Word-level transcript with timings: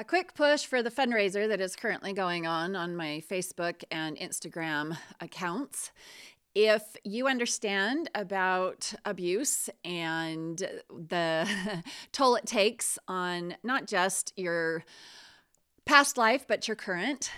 A 0.00 0.04
quick 0.04 0.32
push 0.32 0.64
for 0.64 0.82
the 0.82 0.90
fundraiser 0.90 1.46
that 1.46 1.60
is 1.60 1.76
currently 1.76 2.14
going 2.14 2.46
on 2.46 2.74
on 2.74 2.96
my 2.96 3.22
Facebook 3.30 3.84
and 3.90 4.16
Instagram 4.16 4.96
accounts. 5.20 5.92
If 6.54 6.96
you 7.04 7.28
understand 7.28 8.08
about 8.14 8.94
abuse 9.04 9.68
and 9.84 10.56
the 10.88 11.46
toll 12.12 12.36
it 12.36 12.46
takes 12.46 12.98
on 13.08 13.56
not 13.62 13.86
just 13.86 14.32
your 14.36 14.86
past 15.84 16.16
life, 16.16 16.46
but 16.48 16.66
your 16.66 16.76
current, 16.76 17.30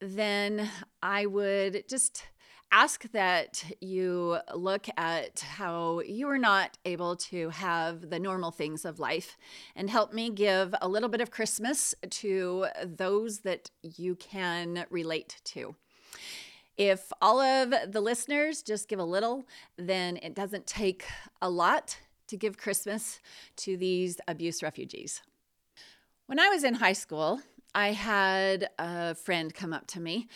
then 0.00 0.66
I 1.02 1.26
would 1.26 1.84
just 1.90 2.24
ask 2.70 3.10
that 3.12 3.64
you 3.80 4.38
look 4.54 4.86
at 4.96 5.40
how 5.40 6.00
you 6.00 6.28
are 6.28 6.38
not 6.38 6.76
able 6.84 7.16
to 7.16 7.50
have 7.50 8.10
the 8.10 8.18
normal 8.18 8.50
things 8.50 8.84
of 8.84 8.98
life 8.98 9.36
and 9.74 9.88
help 9.88 10.12
me 10.12 10.30
give 10.30 10.74
a 10.80 10.88
little 10.88 11.08
bit 11.08 11.20
of 11.20 11.30
Christmas 11.30 11.94
to 12.10 12.66
those 12.84 13.40
that 13.40 13.70
you 13.82 14.14
can 14.16 14.84
relate 14.90 15.40
to. 15.44 15.74
If 16.76 17.12
all 17.20 17.40
of 17.40 17.74
the 17.90 18.00
listeners 18.00 18.62
just 18.62 18.88
give 18.88 19.00
a 19.00 19.04
little, 19.04 19.44
then 19.76 20.18
it 20.18 20.34
doesn't 20.34 20.66
take 20.66 21.04
a 21.42 21.50
lot 21.50 21.98
to 22.28 22.36
give 22.36 22.56
Christmas 22.56 23.20
to 23.56 23.76
these 23.76 24.20
abuse 24.28 24.62
refugees. 24.62 25.22
When 26.26 26.38
I 26.38 26.50
was 26.50 26.62
in 26.62 26.74
high 26.74 26.92
school, 26.92 27.40
I 27.74 27.92
had 27.92 28.68
a 28.78 29.14
friend 29.14 29.52
come 29.52 29.72
up 29.72 29.86
to 29.88 30.00
me 30.00 30.28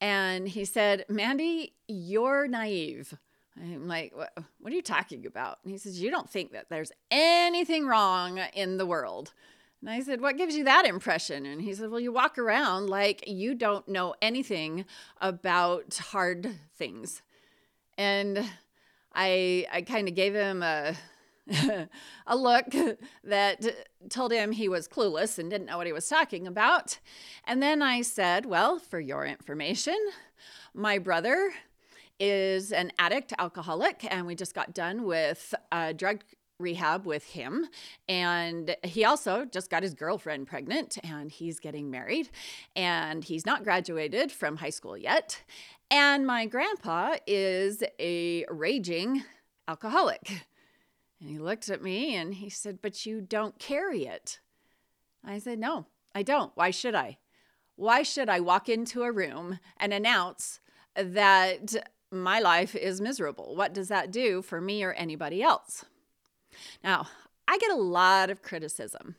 and 0.00 0.48
he 0.48 0.64
said, 0.64 1.04
Mandy, 1.08 1.74
you're 1.86 2.48
naive. 2.48 3.14
I'm 3.60 3.88
like, 3.88 4.16
what, 4.16 4.32
what 4.60 4.72
are 4.72 4.76
you 4.76 4.82
talking 4.82 5.26
about? 5.26 5.58
And 5.62 5.72
he 5.72 5.78
says, 5.78 6.00
You 6.00 6.10
don't 6.10 6.30
think 6.30 6.52
that 6.52 6.68
there's 6.70 6.92
anything 7.10 7.86
wrong 7.86 8.38
in 8.54 8.78
the 8.78 8.86
world. 8.86 9.34
And 9.80 9.90
I 9.90 10.00
said, 10.00 10.20
What 10.20 10.36
gives 10.36 10.54
you 10.54 10.64
that 10.64 10.86
impression? 10.86 11.46
And 11.46 11.60
he 11.60 11.74
said, 11.74 11.90
Well, 11.90 12.00
you 12.00 12.12
walk 12.12 12.38
around 12.38 12.88
like 12.88 13.24
you 13.26 13.54
don't 13.54 13.86
know 13.88 14.14
anything 14.22 14.86
about 15.20 15.94
hard 15.96 16.50
things. 16.76 17.22
And 17.98 18.42
I, 19.14 19.66
I 19.72 19.82
kind 19.82 20.08
of 20.08 20.14
gave 20.14 20.34
him 20.34 20.62
a, 20.62 20.94
a 22.26 22.36
look 22.36 22.66
that 23.24 23.64
told 24.08 24.32
him 24.32 24.52
he 24.52 24.68
was 24.68 24.88
clueless 24.88 25.38
and 25.38 25.50
didn't 25.50 25.66
know 25.66 25.76
what 25.76 25.86
he 25.86 25.92
was 25.92 26.08
talking 26.08 26.46
about. 26.46 26.98
And 27.44 27.62
then 27.62 27.82
I 27.82 28.02
said, 28.02 28.46
Well, 28.46 28.78
for 28.78 29.00
your 29.00 29.24
information, 29.26 29.98
my 30.74 30.98
brother 30.98 31.52
is 32.18 32.70
an 32.70 32.92
addict, 32.98 33.32
alcoholic, 33.38 34.06
and 34.08 34.26
we 34.26 34.34
just 34.34 34.54
got 34.54 34.74
done 34.74 35.04
with 35.04 35.54
a 35.72 35.94
drug 35.94 36.22
rehab 36.58 37.06
with 37.06 37.24
him. 37.24 37.66
And 38.08 38.76
he 38.84 39.04
also 39.04 39.46
just 39.46 39.70
got 39.70 39.82
his 39.82 39.94
girlfriend 39.94 40.46
pregnant 40.46 40.98
and 41.02 41.32
he's 41.32 41.58
getting 41.58 41.90
married. 41.90 42.28
And 42.76 43.24
he's 43.24 43.46
not 43.46 43.64
graduated 43.64 44.30
from 44.30 44.58
high 44.58 44.70
school 44.70 44.96
yet. 44.96 45.42
And 45.90 46.26
my 46.26 46.46
grandpa 46.46 47.16
is 47.26 47.82
a 47.98 48.44
raging 48.48 49.24
alcoholic. 49.66 50.44
And 51.20 51.28
he 51.28 51.38
looked 51.38 51.68
at 51.68 51.82
me 51.82 52.16
and 52.16 52.34
he 52.34 52.48
said, 52.48 52.80
But 52.80 53.04
you 53.04 53.20
don't 53.20 53.58
carry 53.58 54.06
it. 54.06 54.40
I 55.24 55.38
said, 55.38 55.58
No, 55.58 55.86
I 56.14 56.22
don't. 56.22 56.52
Why 56.54 56.70
should 56.70 56.94
I? 56.94 57.18
Why 57.76 58.02
should 58.02 58.28
I 58.28 58.40
walk 58.40 58.68
into 58.68 59.02
a 59.02 59.12
room 59.12 59.58
and 59.76 59.92
announce 59.92 60.60
that 60.94 61.74
my 62.10 62.40
life 62.40 62.74
is 62.74 63.00
miserable? 63.00 63.54
What 63.56 63.72
does 63.72 63.88
that 63.88 64.10
do 64.10 64.42
for 64.42 64.60
me 64.60 64.82
or 64.82 64.92
anybody 64.92 65.42
else? 65.42 65.84
Now, 66.82 67.08
I 67.46 67.58
get 67.58 67.70
a 67.70 67.76
lot 67.76 68.30
of 68.30 68.42
criticism 68.42 69.16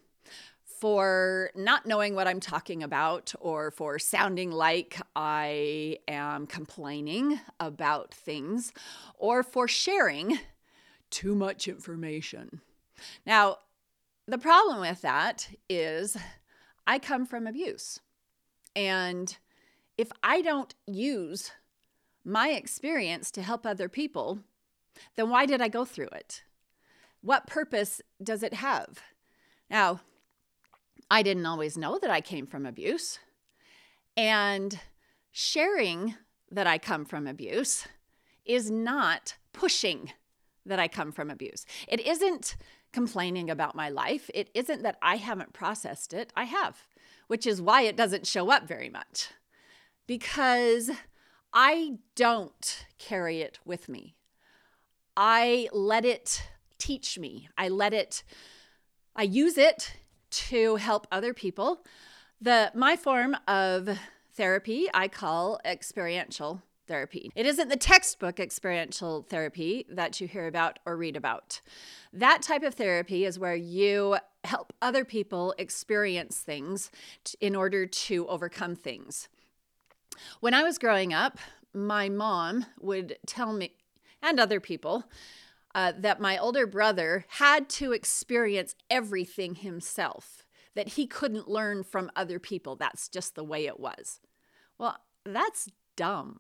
for 0.80 1.52
not 1.56 1.86
knowing 1.86 2.16
what 2.16 2.28
I'm 2.28 2.40
talking 2.40 2.82
about 2.82 3.34
or 3.40 3.72
for 3.72 4.00
sounding 4.00 4.52
like 4.52 5.00
I 5.16 5.98
am 6.08 6.48
complaining 6.48 7.40
about 7.60 8.14
things 8.14 8.74
or 9.18 9.44
for 9.44 9.68
sharing 9.68 10.40
too 11.12 11.36
much 11.36 11.68
information. 11.68 12.62
Now, 13.26 13.58
the 14.28 14.38
problem 14.38 14.80
with 14.80 15.02
that 15.02 15.50
is 15.70 16.18
I 16.88 17.00
come 17.00 17.26
from 17.26 17.46
abuse. 17.46 18.00
And 18.76 19.38
if 19.98 20.12
I 20.24 20.42
don't 20.42 20.74
use 20.88 21.52
my 22.24 22.50
experience 22.50 23.32
to 23.32 23.42
help 23.42 23.66
other 23.66 23.90
people, 23.90 24.40
then 25.16 25.30
why 25.30 25.46
did 25.46 25.62
I 25.62 25.68
go 25.68 25.86
through 25.86 26.10
it? 26.14 26.44
What 27.22 27.48
purpose 27.48 28.02
does 28.24 28.44
it 28.44 28.54
have? 28.56 29.00
Now, 29.70 30.02
I 31.10 31.24
didn't 31.24 31.46
always 31.46 31.78
know 31.78 32.00
that 32.00 32.10
I 32.10 32.22
came 32.22 32.48
from 32.48 32.66
abuse. 32.66 33.20
And 34.16 34.80
sharing 35.32 36.16
that 36.50 36.68
I 36.68 36.78
come 36.78 37.06
from 37.06 37.28
abuse 37.28 37.88
is 38.46 38.70
not 38.72 39.36
pushing 39.54 40.12
that 40.66 40.80
I 40.80 40.88
come 40.88 41.12
from 41.12 41.30
abuse. 41.30 41.66
It 41.88 42.00
isn't 42.00 42.56
complaining 42.94 43.50
about 43.50 43.76
my 43.76 43.90
life. 43.90 44.30
It 44.34 44.50
isn't 44.54 44.84
that 44.84 44.98
I 45.02 45.18
haven't 45.18 45.54
processed 45.54 46.14
it. 46.14 46.32
I 46.36 46.44
have, 46.44 46.86
which 47.28 47.48
is 47.48 47.62
why 47.62 47.84
it 47.84 47.96
doesn't 47.96 48.28
show 48.28 48.52
up 48.52 48.68
very 48.68 48.90
much 48.90 49.30
because 50.08 50.92
I 51.54 52.00
don't 52.16 52.86
carry 52.98 53.42
it 53.42 53.60
with 53.66 53.90
me. 53.90 54.16
I 55.16 55.70
let 55.72 56.06
it 56.06 56.44
teach 56.78 57.20
me. 57.20 57.50
I 57.58 57.70
let 57.70 57.94
it, 57.94 58.24
I 59.16 59.24
use 59.24 59.58
it 59.58 59.94
to 60.32 60.78
help 60.78 61.08
other 61.12 61.34
people. 61.34 61.86
The 62.40 62.72
my 62.74 62.96
form 62.96 63.36
of 63.48 63.90
therapy 64.34 64.88
I 64.94 65.08
call 65.08 65.60
experiential 65.64 66.64
therapy. 66.92 67.32
It 67.36 67.46
isn't 67.46 67.70
the 67.70 67.78
textbook 67.78 68.38
experiential 68.38 69.26
therapy 69.30 69.86
that 69.90 70.20
you 70.20 70.28
hear 70.28 70.46
about 70.46 70.78
or 70.86 70.98
read 70.98 71.16
about. 71.16 71.62
That 72.12 72.42
type 72.42 72.64
of 72.64 72.74
therapy 72.74 73.24
is 73.24 73.40
where 73.40 73.56
you 73.56 74.18
help 74.44 74.74
other 74.82 75.06
people 75.06 75.56
experience 75.58 76.40
things 76.40 76.92
in 77.40 77.56
order 77.56 77.86
to 77.86 78.28
overcome 78.28 78.76
things. 78.76 79.30
When 80.42 80.54
I 80.54 80.64
was 80.64 80.78
growing 80.78 81.14
up, 81.14 81.38
my 81.74 82.10
mom 82.10 82.66
would 82.82 83.16
tell 83.26 83.54
me, 83.54 83.72
and 84.22 84.38
other 84.38 84.60
people, 84.60 85.06
uh, 85.74 85.94
that 85.98 86.20
my 86.20 86.38
older 86.38 86.68
brother 86.68 87.24
had 87.30 87.70
to 87.70 87.94
experience 87.94 88.76
everything 88.90 89.56
himself, 89.56 90.46
that 90.76 90.90
he 90.90 91.08
couldn't 91.08 91.48
learn 91.48 91.84
from 91.84 92.12
other 92.18 92.38
people. 92.38 92.76
That's 92.76 93.08
just 93.08 93.36
the 93.36 93.46
way 93.46 93.66
it 93.66 93.80
was. 93.80 94.20
Well, 94.78 94.98
that's 95.24 95.70
dumb. 95.96 96.38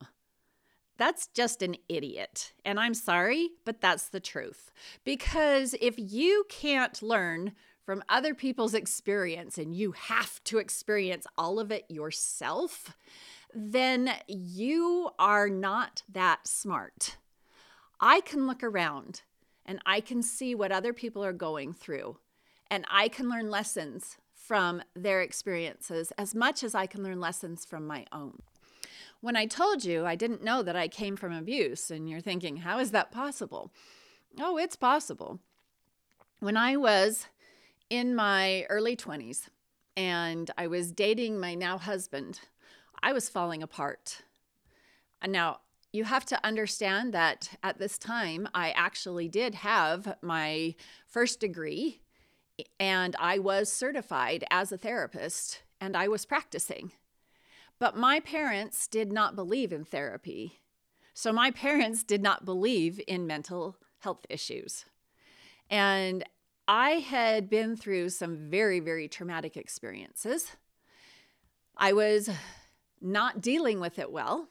That's 1.01 1.25
just 1.34 1.63
an 1.63 1.78
idiot. 1.89 2.53
And 2.63 2.79
I'm 2.79 2.94
sorry, 2.94 3.50
but 3.66 3.81
that's 3.81 4.09
the 4.09 4.19
truth. 4.19 4.72
Because 5.03 5.73
if 5.81 5.95
you 5.97 6.45
can't 6.47 7.01
learn 7.01 7.53
from 7.84 8.03
other 8.07 8.35
people's 8.35 8.75
experience 8.75 9.57
and 9.57 9.75
you 9.75 9.94
have 9.94 10.44
to 10.44 10.59
experience 10.59 11.25
all 11.40 11.59
of 11.59 11.72
it 11.72 11.85
yourself, 11.90 12.95
then 13.51 14.11
you 14.28 15.09
are 15.17 15.50
not 15.50 16.03
that 16.07 16.47
smart. 16.47 17.17
I 18.00 18.22
can 18.22 18.45
look 18.45 18.63
around 18.63 19.23
and 19.66 19.79
I 19.88 20.01
can 20.01 20.22
see 20.22 20.53
what 20.53 20.72
other 20.72 20.94
people 20.94 21.25
are 21.25 21.34
going 21.34 21.73
through, 21.73 22.17
and 22.69 22.85
I 22.91 23.07
can 23.07 23.28
learn 23.28 23.50
lessons 23.50 24.17
from 24.35 24.84
their 24.95 25.22
experiences 25.22 26.13
as 26.16 26.35
much 26.35 26.63
as 26.63 26.75
I 26.75 26.85
can 26.85 27.01
learn 27.01 27.19
lessons 27.19 27.66
from 27.66 27.88
my 27.88 28.06
own. 28.11 28.44
When 29.22 29.36
I 29.36 29.46
told 29.46 29.86
you 29.86 30.06
I 30.06 30.16
didn't 30.16 30.44
know 30.44 30.64
that 30.64 30.76
I 30.76 30.88
came 30.88 31.16
from 31.16 31.32
abuse, 31.32 31.92
and 31.92 32.09
you're 32.09 32.22
thinking, 32.22 32.58
how 32.58 32.80
is 32.80 32.90
that 32.90 33.12
possible? 33.12 33.72
Oh, 34.40 34.58
it's 34.58 34.76
possible. 34.76 35.40
When 36.40 36.58
I 36.58 36.76
was 36.76 37.28
in 37.92 38.16
my 38.16 38.66
early 38.70 38.96
20s 38.96 39.50
and 39.96 40.50
I 40.58 40.66
was 40.66 40.92
dating 40.92 41.40
my 41.40 41.53
now 41.53 41.78
husband, 41.78 42.40
I 43.03 43.14
was 43.14 43.29
falling 43.29 43.62
apart. 43.62 44.23
And 45.22 45.32
now 45.32 45.59
you 45.94 46.06
have 46.06 46.26
to 46.26 46.44
understand 46.44 47.14
that 47.14 47.50
at 47.62 47.78
this 47.78 48.00
time, 48.00 48.47
I 48.56 48.72
actually 48.72 49.28
did 49.28 49.53
have 49.56 50.16
my 50.24 50.74
first 51.06 51.40
degree 51.40 52.02
and 52.79 53.16
I 53.20 53.38
was 53.38 53.72
certified 53.72 54.46
as 54.50 54.72
a 54.72 54.78
therapist 54.78 55.62
and 55.79 55.96
I 55.96 56.08
was 56.08 56.26
practicing. 56.26 56.91
But 57.81 57.97
my 57.97 58.19
parents 58.19 58.87
did 58.87 59.11
not 59.11 59.35
believe 59.35 59.73
in 59.73 59.85
therapy. 59.85 60.61
So 61.16 61.33
my 61.33 61.49
parents 61.66 62.03
did 62.03 62.22
not 62.22 62.45
believe 62.45 63.01
in 63.07 63.25
mental 63.25 63.75
health 63.97 64.23
issues. 64.29 64.85
And 65.67 66.23
I 66.67 66.91
had 66.91 67.49
been 67.49 67.75
through 67.75 68.09
some 68.09 68.51
very, 68.51 68.79
very 68.79 69.07
traumatic 69.07 69.57
experiences. 69.57 70.51
I 71.75 71.93
was 71.93 72.29
not 73.01 73.41
dealing 73.41 73.79
with 73.79 73.97
it 73.97 74.11
well. 74.11 74.47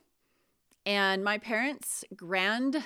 And 0.84 1.22
my 1.22 1.38
parents' 1.38 2.04
grand 2.16 2.82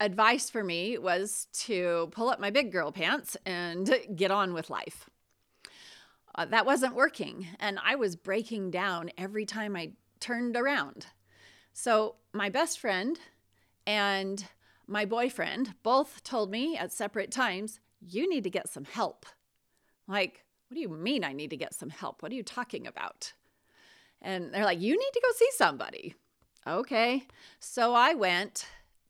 advice 0.00 0.48
for 0.48 0.64
me 0.64 0.96
was 0.96 1.46
to 1.64 2.08
pull 2.12 2.30
up 2.30 2.40
my 2.40 2.48
big 2.48 2.72
girl 2.72 2.90
pants 2.90 3.36
and 3.44 3.94
get 4.16 4.30
on 4.30 4.54
with 4.54 4.70
life. 4.70 5.10
Uh, 6.34 6.44
that 6.46 6.66
wasn't 6.66 6.94
working. 6.94 7.46
And 7.60 7.78
I 7.84 7.94
was 7.96 8.16
breaking 8.16 8.70
down 8.70 9.10
every 9.16 9.46
time 9.46 9.76
I 9.76 9.92
turned 10.20 10.56
around. 10.56 11.06
So, 11.72 12.16
my 12.32 12.48
best 12.48 12.78
friend 12.78 13.18
and 13.86 14.44
my 14.86 15.04
boyfriend 15.04 15.74
both 15.82 16.22
told 16.22 16.50
me 16.50 16.76
at 16.76 16.92
separate 16.92 17.30
times, 17.30 17.80
You 18.00 18.28
need 18.28 18.44
to 18.44 18.50
get 18.50 18.68
some 18.68 18.84
help. 18.84 19.26
Like, 20.06 20.44
what 20.68 20.74
do 20.76 20.80
you 20.80 20.88
mean 20.88 21.24
I 21.24 21.32
need 21.32 21.50
to 21.50 21.56
get 21.56 21.74
some 21.74 21.90
help? 21.90 22.22
What 22.22 22.32
are 22.32 22.36
you 22.36 22.42
talking 22.42 22.86
about? 22.86 23.32
And 24.22 24.52
they're 24.52 24.64
like, 24.64 24.80
You 24.80 24.98
need 24.98 25.12
to 25.12 25.22
go 25.22 25.32
see 25.36 25.50
somebody. 25.52 26.14
Okay. 26.66 27.26
So 27.60 27.92
I 27.92 28.14
went 28.14 28.66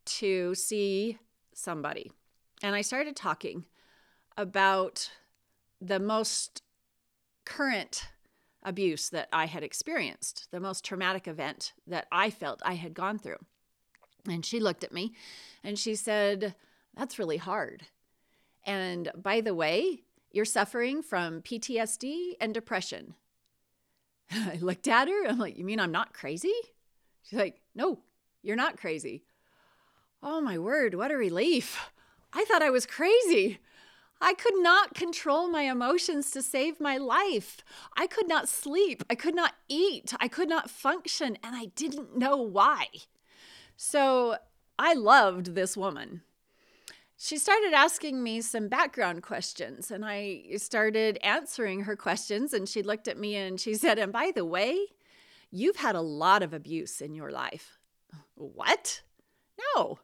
to 0.06 0.54
see 0.54 1.18
somebody 1.54 2.10
and 2.62 2.74
I 2.74 2.80
started 2.80 3.14
talking 3.14 3.64
about 4.36 5.10
the 5.80 6.00
most 6.00 6.62
current 7.44 8.06
abuse 8.62 9.10
that 9.10 9.28
I 9.32 9.46
had 9.46 9.62
experienced, 9.62 10.48
the 10.50 10.60
most 10.60 10.84
traumatic 10.84 11.28
event 11.28 11.74
that 11.86 12.06
I 12.10 12.30
felt 12.30 12.62
I 12.64 12.74
had 12.74 12.94
gone 12.94 13.18
through. 13.18 13.38
And 14.28 14.44
she 14.44 14.58
looked 14.58 14.84
at 14.84 14.92
me 14.92 15.14
and 15.62 15.78
she 15.78 15.94
said, 15.94 16.54
That's 16.96 17.18
really 17.18 17.36
hard. 17.36 17.86
And 18.64 19.10
by 19.14 19.40
the 19.42 19.54
way, 19.54 20.00
you're 20.30 20.46
suffering 20.46 21.02
from 21.02 21.42
PTSD 21.42 22.32
and 22.40 22.54
depression. 22.54 23.14
I 24.30 24.58
looked 24.60 24.88
at 24.88 25.08
her. 25.08 25.26
I'm 25.28 25.38
like, 25.38 25.58
You 25.58 25.64
mean 25.64 25.80
I'm 25.80 25.92
not 25.92 26.14
crazy? 26.14 26.54
She's 27.22 27.38
like, 27.38 27.60
No, 27.74 28.00
you're 28.42 28.56
not 28.56 28.78
crazy. 28.78 29.24
Oh 30.22 30.40
my 30.40 30.58
word, 30.58 30.94
what 30.94 31.10
a 31.10 31.16
relief. 31.16 31.90
I 32.32 32.44
thought 32.44 32.62
I 32.62 32.70
was 32.70 32.86
crazy. 32.86 33.58
I 34.20 34.34
could 34.34 34.56
not 34.56 34.94
control 34.94 35.48
my 35.48 35.62
emotions 35.62 36.30
to 36.30 36.42
save 36.42 36.80
my 36.80 36.96
life. 36.96 37.58
I 37.96 38.06
could 38.06 38.28
not 38.28 38.48
sleep. 38.48 39.02
I 39.10 39.14
could 39.14 39.34
not 39.34 39.54
eat. 39.68 40.14
I 40.18 40.28
could 40.28 40.48
not 40.48 40.70
function, 40.70 41.36
and 41.42 41.54
I 41.54 41.66
didn't 41.76 42.16
know 42.16 42.36
why. 42.36 42.86
So 43.76 44.36
I 44.78 44.94
loved 44.94 45.54
this 45.54 45.76
woman. 45.76 46.22
She 47.16 47.38
started 47.38 47.72
asking 47.72 48.22
me 48.22 48.40
some 48.40 48.68
background 48.68 49.22
questions, 49.22 49.90
and 49.90 50.04
I 50.04 50.44
started 50.56 51.18
answering 51.22 51.82
her 51.82 51.96
questions. 51.96 52.52
And 52.52 52.68
she 52.68 52.82
looked 52.82 53.08
at 53.08 53.18
me 53.18 53.36
and 53.36 53.60
she 53.60 53.74
said, 53.74 53.98
And 53.98 54.12
by 54.12 54.32
the 54.34 54.44
way, 54.44 54.86
you've 55.50 55.76
had 55.76 55.94
a 55.94 56.00
lot 56.00 56.42
of 56.42 56.52
abuse 56.52 57.00
in 57.00 57.14
your 57.14 57.30
life. 57.30 57.78
What? 58.34 59.02
No, 59.76 60.00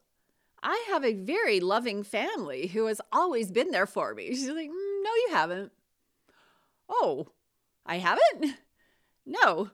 I 0.63 0.85
have 0.89 1.05
a 1.05 1.15
very 1.15 1.61
loving 1.61 2.03
family 2.03 2.69
who 2.69 2.87
has 2.87 3.01
always 3.13 3.51
been 3.51 3.71
there 3.71 3.87
for 3.87 4.15
me. 4.15 4.29
She's 4.29 4.49
like, 4.49 4.69
mm, 4.69 5.03
No, 5.03 5.11
you 5.11 5.29
haven't. 5.33 5.73
Oh, 6.89 7.29
I 7.87 7.99
haven't? 7.99 8.57
No. 9.27 9.71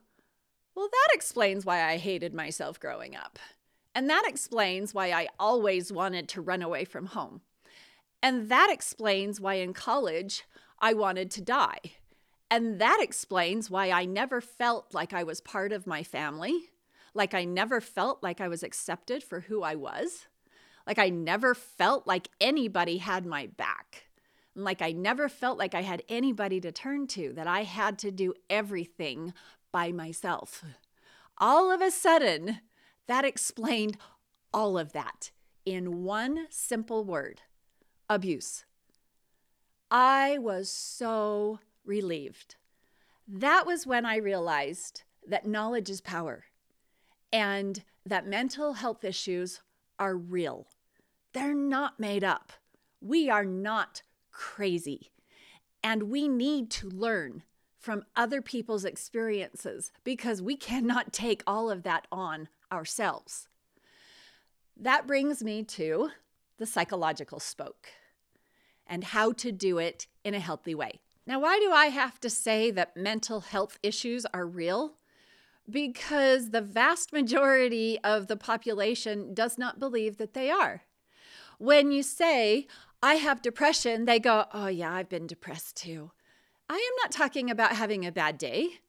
Well, 0.75 0.89
that 0.91 1.15
explains 1.15 1.65
why 1.65 1.81
I 1.83 1.97
hated 1.97 2.33
myself 2.33 2.79
growing 2.79 3.15
up. 3.15 3.39
And 3.95 4.07
that 4.09 4.25
explains 4.27 4.93
why 4.93 5.11
I 5.11 5.27
always 5.39 5.91
wanted 5.91 6.27
to 6.29 6.41
run 6.41 6.61
away 6.61 6.85
from 6.85 7.07
home. 7.07 7.41
And 8.21 8.49
that 8.49 8.69
explains 8.71 9.41
why 9.41 9.55
in 9.55 9.73
college 9.73 10.43
I 10.79 10.93
wanted 10.93 11.31
to 11.31 11.41
die. 11.41 11.79
And 12.51 12.79
that 12.79 12.99
explains 13.01 13.69
why 13.69 13.89
I 13.89 14.05
never 14.05 14.39
felt 14.39 14.93
like 14.93 15.13
I 15.13 15.23
was 15.23 15.41
part 15.41 15.71
of 15.71 15.87
my 15.87 16.03
family, 16.03 16.69
like 17.13 17.33
I 17.33 17.43
never 17.43 17.81
felt 17.81 18.21
like 18.21 18.39
I 18.39 18.47
was 18.47 18.61
accepted 18.63 19.23
for 19.23 19.41
who 19.41 19.63
I 19.63 19.75
was. 19.75 20.27
Like 20.87 20.97
I 20.97 21.09
never 21.09 21.53
felt 21.53 22.07
like 22.07 22.29
anybody 22.39 22.97
had 22.97 23.25
my 23.25 23.47
back. 23.47 24.07
Like 24.55 24.81
I 24.81 24.93
never 24.93 25.27
felt 25.27 25.59
like 25.59 25.75
I 25.75 25.81
had 25.81 26.01
anybody 26.07 26.61
to 26.61 26.71
turn 26.71 27.07
to, 27.07 27.33
that 27.33 27.45
I 27.45 27.63
had 27.63 27.99
to 27.99 28.11
do 28.11 28.33
everything 28.49 29.33
by 29.73 29.91
myself. 29.91 30.63
All 31.37 31.69
of 31.69 31.81
a 31.81 31.91
sudden, 31.91 32.61
that 33.07 33.25
explained 33.25 33.97
all 34.53 34.77
of 34.77 34.93
that 34.93 35.31
in 35.65 36.03
one 36.03 36.47
simple 36.49 37.03
word 37.03 37.41
abuse. 38.09 38.63
I 39.91 40.37
was 40.39 40.69
so 40.69 41.59
relieved. 41.85 42.55
That 43.27 43.65
was 43.65 43.85
when 43.85 44.05
I 44.05 44.17
realized 44.17 45.03
that 45.27 45.45
knowledge 45.45 45.89
is 45.89 45.99
power 45.99 46.45
and 47.31 47.83
that 48.05 48.25
mental 48.25 48.73
health 48.73 49.03
issues 49.03 49.61
are 49.99 50.15
real. 50.15 50.67
They're 51.37 51.53
not 51.53 51.99
made 51.99 52.23
up. 52.23 52.51
We 52.99 53.29
are 53.29 53.45
not 53.45 54.01
crazy. 54.31 55.11
And 55.83 56.09
we 56.09 56.27
need 56.27 56.71
to 56.71 56.89
learn 56.89 57.43
from 57.77 58.05
other 58.15 58.41
people's 58.41 58.83
experiences 58.83 59.91
because 60.03 60.41
we 60.41 60.57
cannot 60.57 61.13
take 61.13 61.43
all 61.45 61.69
of 61.69 61.83
that 61.83 62.07
on 62.11 62.49
ourselves. 62.71 63.49
That 64.75 65.05
brings 65.05 65.43
me 65.43 65.61
to 65.65 66.09
the 66.57 66.65
psychological 66.65 67.39
spoke 67.39 67.89
and 68.87 69.03
how 69.03 69.31
to 69.33 69.51
do 69.51 69.77
it 69.77 70.07
in 70.23 70.33
a 70.33 70.39
healthy 70.39 70.73
way. 70.73 71.01
Now, 71.27 71.39
why 71.39 71.59
do 71.59 71.71
I 71.71 71.89
have 71.89 72.19
to 72.21 72.31
say 72.31 72.71
that 72.71 72.97
mental 72.97 73.41
health 73.41 73.77
issues 73.83 74.25
are 74.33 74.47
real? 74.47 74.93
Because 75.69 76.49
the 76.49 76.61
vast 76.61 77.13
majority 77.13 77.99
of 78.03 78.25
the 78.25 78.37
population 78.37 79.35
does 79.35 79.59
not 79.59 79.79
believe 79.79 80.17
that 80.17 80.33
they 80.33 80.49
are. 80.49 80.81
When 81.57 81.91
you 81.91 82.03
say, 82.03 82.67
I 83.01 83.15
have 83.15 83.41
depression, 83.41 84.05
they 84.05 84.19
go, 84.19 84.45
Oh, 84.53 84.67
yeah, 84.67 84.93
I've 84.93 85.09
been 85.09 85.27
depressed 85.27 85.77
too. 85.77 86.11
I 86.69 86.75
am 86.75 86.95
not 87.01 87.11
talking 87.11 87.49
about 87.49 87.75
having 87.75 88.05
a 88.05 88.11
bad 88.11 88.37
day. 88.37 88.79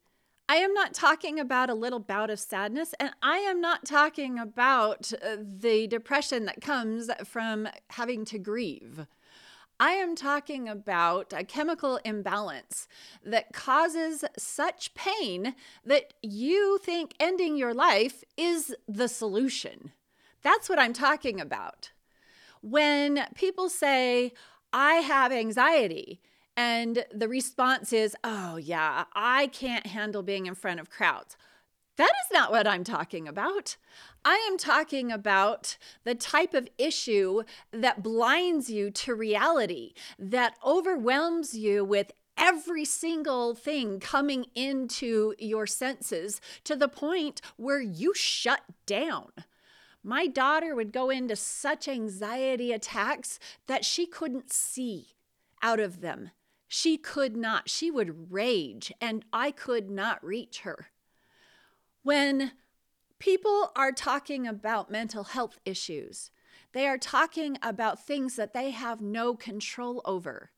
I 0.50 0.56
am 0.56 0.72
not 0.72 0.94
talking 0.94 1.38
about 1.38 1.68
a 1.68 1.74
little 1.74 2.00
bout 2.00 2.30
of 2.30 2.40
sadness, 2.40 2.94
and 2.98 3.10
I 3.22 3.38
am 3.38 3.60
not 3.60 3.84
talking 3.84 4.38
about 4.38 5.12
uh, 5.22 5.36
the 5.40 5.86
depression 5.86 6.46
that 6.46 6.62
comes 6.62 7.10
from 7.24 7.68
having 7.90 8.24
to 8.26 8.38
grieve. 8.38 9.06
I 9.78 9.92
am 9.92 10.16
talking 10.16 10.68
about 10.68 11.32
a 11.36 11.44
chemical 11.44 12.00
imbalance 12.04 12.88
that 13.22 13.52
causes 13.52 14.24
such 14.36 14.94
pain 14.94 15.54
that 15.84 16.14
you 16.22 16.78
think 16.82 17.14
ending 17.20 17.56
your 17.56 17.74
life 17.74 18.24
is 18.36 18.74
the 18.88 19.06
solution. 19.06 19.92
That's 20.42 20.68
what 20.68 20.78
I'm 20.78 20.94
talking 20.94 21.40
about 21.40 21.90
when 22.62 23.26
people 23.34 23.68
say, 23.68 24.32
I 24.72 24.94
have 24.96 25.32
anxiety, 25.32 26.20
and 26.56 27.04
the 27.12 27.28
response 27.28 27.92
is, 27.92 28.16
oh, 28.24 28.56
yeah, 28.56 29.04
I 29.14 29.46
can't 29.48 29.86
handle 29.86 30.22
being 30.22 30.46
in 30.46 30.54
front 30.54 30.80
of 30.80 30.90
crowds. 30.90 31.36
That 31.96 32.12
is 32.26 32.32
not 32.32 32.50
what 32.50 32.66
I'm 32.66 32.84
talking 32.84 33.26
about. 33.26 33.76
I 34.24 34.36
am 34.50 34.56
talking 34.56 35.10
about 35.10 35.76
the 36.04 36.14
type 36.14 36.54
of 36.54 36.68
issue 36.78 37.42
that 37.72 38.02
blinds 38.02 38.70
you 38.70 38.90
to 38.90 39.14
reality, 39.14 39.94
that 40.18 40.54
overwhelms 40.64 41.54
you 41.56 41.84
with 41.84 42.12
every 42.36 42.84
single 42.84 43.54
thing 43.54 43.98
coming 43.98 44.46
into 44.54 45.34
your 45.38 45.66
senses 45.66 46.40
to 46.62 46.76
the 46.76 46.88
point 46.88 47.40
where 47.56 47.80
you 47.80 48.14
shut 48.14 48.62
down. 48.86 49.32
My 50.02 50.26
daughter 50.26 50.74
would 50.74 50.92
go 50.92 51.10
into 51.10 51.36
such 51.36 51.88
anxiety 51.88 52.72
attacks 52.72 53.38
that 53.66 53.84
she 53.84 54.06
couldn't 54.06 54.52
see 54.52 55.16
out 55.62 55.80
of 55.80 56.00
them. 56.00 56.30
She 56.68 56.96
could 56.96 57.36
not. 57.36 57.68
She 57.68 57.90
would 57.90 58.32
rage, 58.32 58.92
and 59.00 59.24
I 59.32 59.50
could 59.50 59.90
not 59.90 60.24
reach 60.24 60.60
her. 60.60 60.90
When 62.02 62.52
people 63.18 63.72
are 63.74 63.92
talking 63.92 64.46
about 64.46 64.90
mental 64.90 65.24
health 65.24 65.58
issues, 65.64 66.30
they 66.72 66.86
are 66.86 66.98
talking 66.98 67.58
about 67.62 68.04
things 68.06 68.36
that 68.36 68.52
they 68.52 68.70
have 68.70 69.00
no 69.00 69.34
control 69.34 70.02
over. 70.04 70.50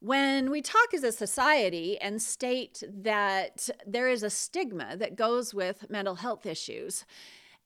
When 0.00 0.50
we 0.50 0.62
talk 0.62 0.94
as 0.94 1.04
a 1.04 1.12
society 1.12 2.00
and 2.00 2.20
state 2.22 2.82
that 2.88 3.68
there 3.86 4.08
is 4.08 4.22
a 4.22 4.30
stigma 4.30 4.96
that 4.96 5.16
goes 5.16 5.52
with 5.52 5.90
mental 5.90 6.16
health 6.16 6.46
issues, 6.46 7.04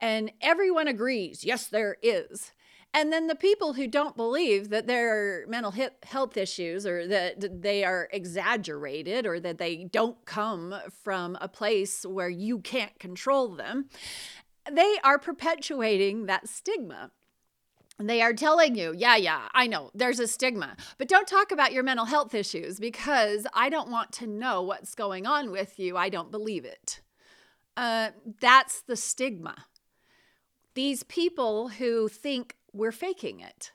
and 0.00 0.31
everyone 0.41 0.88
agrees, 0.88 1.45
yes, 1.45 1.67
there 1.67 1.97
is. 2.03 2.53
And 2.97 3.12
then 3.12 3.26
the 3.26 3.35
people 3.35 3.75
who 3.75 3.87
don't 3.87 4.17
believe 4.17 4.71
that 4.71 4.87
there 4.87 5.43
are 5.43 5.47
mental 5.49 5.75
health 6.03 6.37
issues 6.37 6.87
or 6.87 7.07
that 7.07 7.61
they 7.62 7.85
are 7.85 8.09
exaggerated 8.11 9.26
or 9.26 9.38
that 9.41 9.59
they 9.59 9.85
don't 9.85 10.25
come 10.25 10.75
from 11.05 11.37
a 11.41 11.49
place 11.49 12.07
where 12.07 12.31
you 12.31 12.59
can't 12.59 12.99
control 12.99 13.49
them, 13.49 13.91
they 14.71 14.97
are 15.05 15.19
perpetuating 15.19 16.25
that 16.25 16.49
stigma. 16.49 17.11
They 17.99 18.21
are 18.23 18.33
telling 18.33 18.76
you, 18.76 18.95
yeah, 18.97 19.17
yeah, 19.17 19.49
I 19.53 19.67
know 19.67 19.91
there's 19.95 20.21
a 20.21 20.26
stigma, 20.26 20.76
but 20.99 21.09
don't 21.09 21.29
talk 21.29 21.50
about 21.50 21.73
your 21.73 21.83
mental 21.83 22.07
health 22.07 22.35
issues 22.35 22.79
because 22.79 23.47
I 23.55 23.69
don't 23.69 23.91
want 23.91 24.12
to 24.12 24.26
know 24.26 24.62
what's 24.62 24.95
going 24.95 25.26
on 25.26 25.50
with 25.50 25.79
you. 25.79 25.97
I 25.97 26.09
don't 26.09 26.31
believe 26.31 26.65
it. 26.65 27.00
Uh, 27.76 28.11
that's 28.41 28.83
the 28.83 28.97
stigma 28.97 29.67
these 30.76 31.02
people 31.04 31.68
who 31.68 32.06
think 32.06 32.54
we're 32.71 32.92
faking 32.92 33.40
it. 33.40 33.73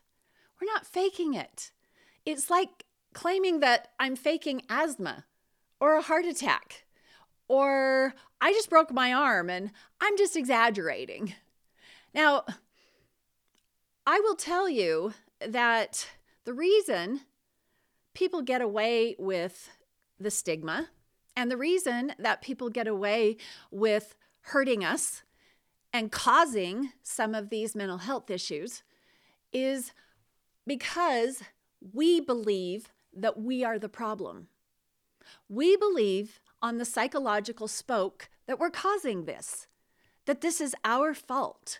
We're 0.59 0.71
not 0.71 0.85
faking 0.85 1.33
it. 1.33 1.71
It's 2.27 2.49
like 2.49 2.85
claiming 3.13 3.59
that 3.59 3.89
I'm 3.99 4.15
faking 4.15 4.61
asthma 4.69 5.25
or 5.79 5.95
a 5.95 6.03
heart 6.03 6.25
attack 6.25 6.85
or 7.47 8.13
I 8.39 8.53
just 8.53 8.69
broke 8.69 8.93
my 8.93 9.11
arm 9.11 9.49
and 9.49 9.71
I'm 9.99 10.15
just 10.15 10.37
exaggerating. 10.37 11.33
Now, 12.13 12.45
I 14.05 14.19
will 14.19 14.35
tell 14.35 14.69
you 14.69 15.13
that 15.45 16.07
the 16.45 16.53
reason 16.53 17.21
people 18.13 18.43
get 18.43 18.61
away 18.61 19.15
with 19.17 19.71
the 20.19 20.29
stigma 20.29 20.89
and 21.35 21.49
the 21.49 21.57
reason 21.57 22.13
that 22.19 22.43
people 22.43 22.69
get 22.69 22.87
away 22.87 23.37
with 23.71 24.15
hurting 24.41 24.85
us 24.85 25.23
and 25.93 26.11
causing 26.11 26.91
some 27.03 27.35
of 27.35 27.49
these 27.49 27.75
mental 27.75 27.99
health 27.99 28.29
issues 28.29 28.83
is 29.51 29.91
because 30.65 31.43
we 31.93 32.19
believe 32.19 32.91
that 33.13 33.39
we 33.39 33.63
are 33.63 33.77
the 33.77 33.89
problem. 33.89 34.47
We 35.49 35.75
believe 35.75 36.39
on 36.61 36.77
the 36.77 36.85
psychological 36.85 37.67
spoke 37.67 38.29
that 38.47 38.59
we're 38.59 38.69
causing 38.69 39.25
this, 39.25 39.67
that 40.25 40.41
this 40.41 40.61
is 40.61 40.75
our 40.85 41.13
fault. 41.13 41.79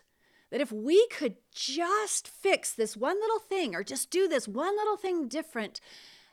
That 0.50 0.60
if 0.60 0.70
we 0.70 1.06
could 1.08 1.36
just 1.54 2.28
fix 2.28 2.72
this 2.72 2.96
one 2.96 3.18
little 3.18 3.38
thing 3.38 3.74
or 3.74 3.82
just 3.82 4.10
do 4.10 4.28
this 4.28 4.46
one 4.46 4.76
little 4.76 4.98
thing 4.98 5.26
different, 5.26 5.80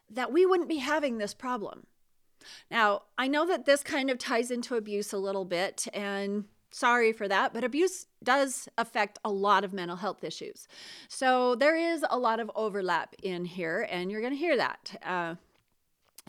that 0.10 0.34
we 0.34 0.46
wouldn't 0.46 0.68
be 0.68 0.78
having 0.78 1.18
this 1.18 1.34
problem. 1.34 1.86
Now, 2.70 3.04
I 3.18 3.28
know 3.28 3.46
that 3.48 3.66
this 3.66 3.84
kind 3.84 4.10
of 4.10 4.18
ties 4.18 4.52
into 4.52 4.76
abuse 4.76 5.14
a 5.14 5.18
little 5.18 5.46
bit, 5.46 5.88
and 5.94 6.46
sorry 6.72 7.12
for 7.12 7.28
that, 7.28 7.54
but 7.54 7.64
abuse 7.64 8.06
does 8.24 8.68
affect 8.78 9.20
a 9.24 9.32
lot 9.32 9.64
of 9.64 9.74
mental 9.74 9.98
health 9.98 10.24
issues. 10.24 10.68
So 11.08 11.56
there 11.56 11.76
is 11.76 12.06
a 12.10 12.18
lot 12.18 12.40
of 12.40 12.52
overlap 12.56 13.16
in 13.24 13.46
here, 13.46 13.88
and 13.90 14.12
you're 14.12 14.22
going 14.22 14.34
to 14.34 14.40
hear 14.40 14.58
that. 14.58 15.00
Uh, 15.04 15.36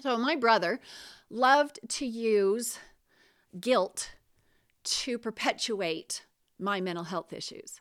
so, 0.00 0.16
my 0.16 0.34
brother 0.34 0.80
loved 1.28 1.78
to 1.88 2.06
use 2.06 2.78
guilt 3.58 4.12
to 4.82 5.18
perpetuate 5.18 6.24
my 6.58 6.80
mental 6.80 7.04
health 7.04 7.32
issues. 7.32 7.80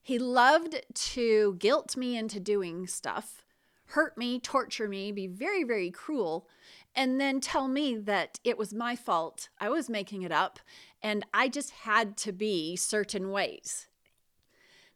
He 0.00 0.18
loved 0.18 0.82
to 0.94 1.56
guilt 1.58 1.96
me 1.96 2.16
into 2.16 2.38
doing 2.38 2.86
stuff, 2.86 3.44
hurt 3.86 4.16
me, 4.16 4.38
torture 4.38 4.88
me, 4.88 5.10
be 5.10 5.26
very, 5.26 5.64
very 5.64 5.90
cruel, 5.90 6.46
and 6.94 7.20
then 7.20 7.40
tell 7.40 7.66
me 7.66 7.96
that 7.96 8.38
it 8.44 8.56
was 8.56 8.72
my 8.72 8.94
fault. 8.94 9.48
I 9.58 9.68
was 9.68 9.90
making 9.90 10.22
it 10.22 10.30
up, 10.30 10.60
and 11.02 11.24
I 11.32 11.48
just 11.48 11.70
had 11.70 12.16
to 12.18 12.32
be 12.32 12.76
certain 12.76 13.30
ways. 13.30 13.88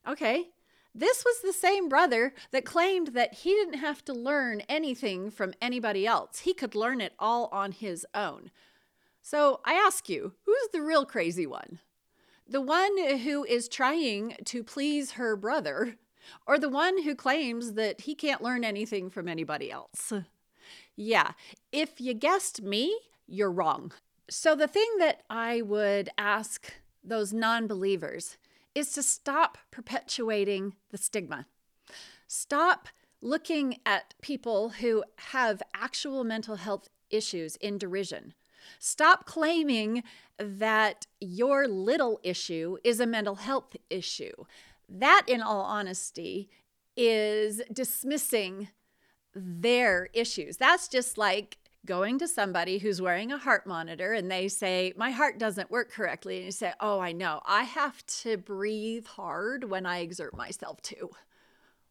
Okay, 0.08 0.48
this 0.94 1.24
was 1.24 1.40
the 1.42 1.52
same 1.52 1.88
brother 1.88 2.34
that 2.50 2.64
claimed 2.64 3.08
that 3.08 3.34
he 3.34 3.50
didn't 3.50 3.78
have 3.78 4.04
to 4.06 4.12
learn 4.12 4.62
anything 4.62 5.30
from 5.30 5.54
anybody 5.60 6.06
else. 6.06 6.40
He 6.40 6.54
could 6.54 6.74
learn 6.74 7.00
it 7.00 7.12
all 7.18 7.48
on 7.52 7.72
his 7.72 8.06
own. 8.14 8.50
So 9.22 9.60
I 9.64 9.74
ask 9.74 10.08
you, 10.08 10.32
who's 10.44 10.68
the 10.72 10.82
real 10.82 11.04
crazy 11.04 11.46
one? 11.46 11.78
The 12.48 12.60
one 12.60 13.18
who 13.18 13.44
is 13.44 13.68
trying 13.68 14.36
to 14.46 14.64
please 14.64 15.12
her 15.12 15.36
brother, 15.36 15.96
or 16.46 16.58
the 16.58 16.68
one 16.68 17.02
who 17.02 17.14
claims 17.14 17.74
that 17.74 18.02
he 18.02 18.14
can't 18.14 18.42
learn 18.42 18.64
anything 18.64 19.10
from 19.10 19.28
anybody 19.28 19.70
else? 19.70 20.12
Yeah, 20.96 21.32
if 21.70 22.00
you 22.00 22.14
guessed 22.14 22.62
me, 22.62 22.98
you're 23.26 23.52
wrong. 23.52 23.92
So, 24.30 24.54
the 24.54 24.68
thing 24.68 24.88
that 25.00 25.22
I 25.28 25.60
would 25.60 26.08
ask 26.16 26.72
those 27.02 27.32
non 27.32 27.66
believers 27.66 28.36
is 28.76 28.92
to 28.92 29.02
stop 29.02 29.58
perpetuating 29.72 30.74
the 30.90 30.98
stigma. 30.98 31.46
Stop 32.28 32.86
looking 33.20 33.78
at 33.84 34.14
people 34.22 34.68
who 34.68 35.02
have 35.16 35.62
actual 35.74 36.22
mental 36.22 36.54
health 36.56 36.88
issues 37.10 37.56
in 37.56 37.76
derision. 37.76 38.34
Stop 38.78 39.26
claiming 39.26 40.04
that 40.38 41.08
your 41.20 41.66
little 41.66 42.20
issue 42.22 42.76
is 42.84 43.00
a 43.00 43.06
mental 43.06 43.34
health 43.34 43.74
issue. 43.90 44.44
That, 44.88 45.24
in 45.26 45.42
all 45.42 45.62
honesty, 45.62 46.48
is 46.96 47.62
dismissing 47.72 48.68
their 49.34 50.08
issues. 50.12 50.56
That's 50.56 50.86
just 50.86 51.18
like 51.18 51.58
going 51.86 52.18
to 52.18 52.28
somebody 52.28 52.78
who's 52.78 53.00
wearing 53.00 53.32
a 53.32 53.38
heart 53.38 53.66
monitor 53.66 54.12
and 54.12 54.30
they 54.30 54.48
say, 54.48 54.92
My 54.96 55.10
heart 55.10 55.38
doesn't 55.38 55.70
work 55.70 55.90
correctly. 55.90 56.36
And 56.36 56.46
you 56.46 56.52
say, 56.52 56.72
Oh, 56.80 57.00
I 57.00 57.12
know. 57.12 57.40
I 57.46 57.64
have 57.64 58.04
to 58.22 58.36
breathe 58.36 59.06
hard 59.06 59.64
when 59.64 59.86
I 59.86 59.98
exert 59.98 60.36
myself 60.36 60.82
too. 60.82 61.10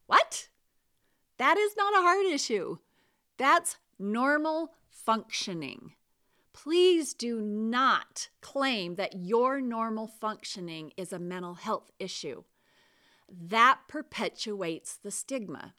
What? 0.06 0.48
That 1.38 1.56
is 1.56 1.76
not 1.76 1.94
a 1.94 2.02
heart 2.02 2.26
issue. 2.26 2.78
That's 3.38 3.76
normal 3.98 4.74
functioning. 4.90 5.94
Please 6.52 7.14
do 7.14 7.40
not 7.40 8.28
claim 8.40 8.96
that 8.96 9.16
your 9.16 9.60
normal 9.60 10.06
functioning 10.06 10.92
is 10.96 11.12
a 11.12 11.18
mental 11.18 11.54
health 11.54 11.90
issue. 11.98 12.42
That 13.30 13.80
perpetuates 13.88 14.96
the 14.96 15.10
stigma. 15.10 15.74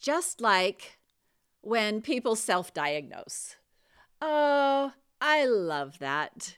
Just 0.00 0.40
like 0.40 0.97
when 1.68 2.00
people 2.00 2.34
self 2.34 2.72
diagnose. 2.72 3.56
Oh, 4.22 4.92
I 5.20 5.44
love 5.44 5.98
that. 5.98 6.56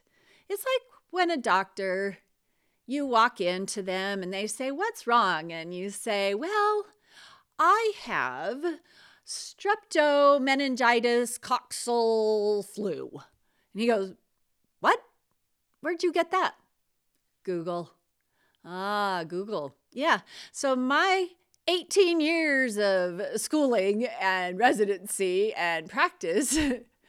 It's 0.48 0.64
like 0.64 0.82
when 1.10 1.30
a 1.30 1.36
doctor, 1.36 2.18
you 2.86 3.04
walk 3.06 3.40
into 3.40 3.82
them 3.82 4.22
and 4.22 4.32
they 4.32 4.46
say, 4.46 4.70
What's 4.70 5.08
wrong? 5.08 5.52
And 5.52 5.74
you 5.74 5.90
say, 5.90 6.32
Well, 6.34 6.86
I 7.58 7.92
have 8.02 8.62
streptomeningitis 9.26 11.40
coxal 11.40 12.64
flu. 12.64 13.10
And 13.74 13.80
he 13.80 13.88
goes, 13.88 14.14
What? 14.78 15.00
Where'd 15.80 16.04
you 16.04 16.12
get 16.12 16.30
that? 16.30 16.54
Google. 17.42 17.94
Ah, 18.64 19.24
Google. 19.26 19.74
Yeah. 19.92 20.20
So 20.52 20.76
my 20.76 21.30
18 21.68 22.20
years 22.20 22.78
of 22.78 23.22
schooling 23.36 24.06
and 24.20 24.58
residency 24.58 25.52
and 25.54 25.88
practice, 25.88 26.58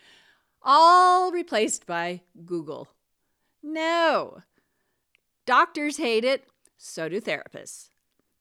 all 0.61 1.31
replaced 1.31 1.85
by 1.85 2.21
Google. 2.45 2.87
No. 3.63 4.39
Doctors 5.45 5.97
hate 5.97 6.23
it, 6.23 6.45
so 6.77 7.09
do 7.09 7.19
therapists. 7.19 7.89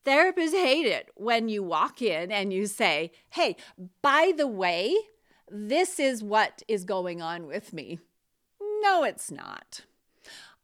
Therapists 0.05 0.53
hate 0.53 0.87
it 0.87 1.11
when 1.15 1.49
you 1.49 1.63
walk 1.63 2.01
in 2.01 2.33
and 2.33 2.53
you 2.53 2.67
say, 2.67 3.13
hey, 3.31 3.57
by 4.03 4.33
the 4.37 4.47
way, 4.47 4.95
this 5.51 5.99
is 5.99 6.23
what 6.23 6.63
is 6.69 6.85
going 6.85 7.21
on 7.21 7.47
with 7.47 7.73
me. 7.73 7.99
No, 8.83 9.05
it's 9.05 9.31
not. 9.31 9.83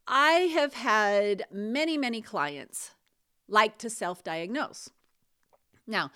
I 0.07 0.51
have 0.55 0.75
had 0.75 1.45
many, 1.51 1.99
many 1.99 2.23
clients 2.23 2.93
like 3.49 3.79
to 3.79 3.91
self 3.91 4.23
diagnose. 4.23 4.91
Now, 5.87 6.11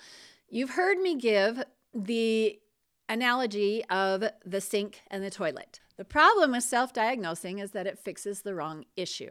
you've 0.49 0.71
heard 0.71 0.97
me 0.97 1.15
give 1.15 1.63
the 1.93 2.59
analogy 3.07 3.83
of 3.89 4.23
the 4.45 4.61
sink 4.61 5.01
and 5.09 5.23
the 5.23 5.29
toilet. 5.29 5.79
The 5.97 6.05
problem 6.05 6.51
with 6.51 6.63
self 6.63 6.93
diagnosing 6.93 7.59
is 7.59 7.71
that 7.71 7.87
it 7.87 7.99
fixes 7.99 8.41
the 8.41 8.55
wrong 8.55 8.85
issue. 8.95 9.29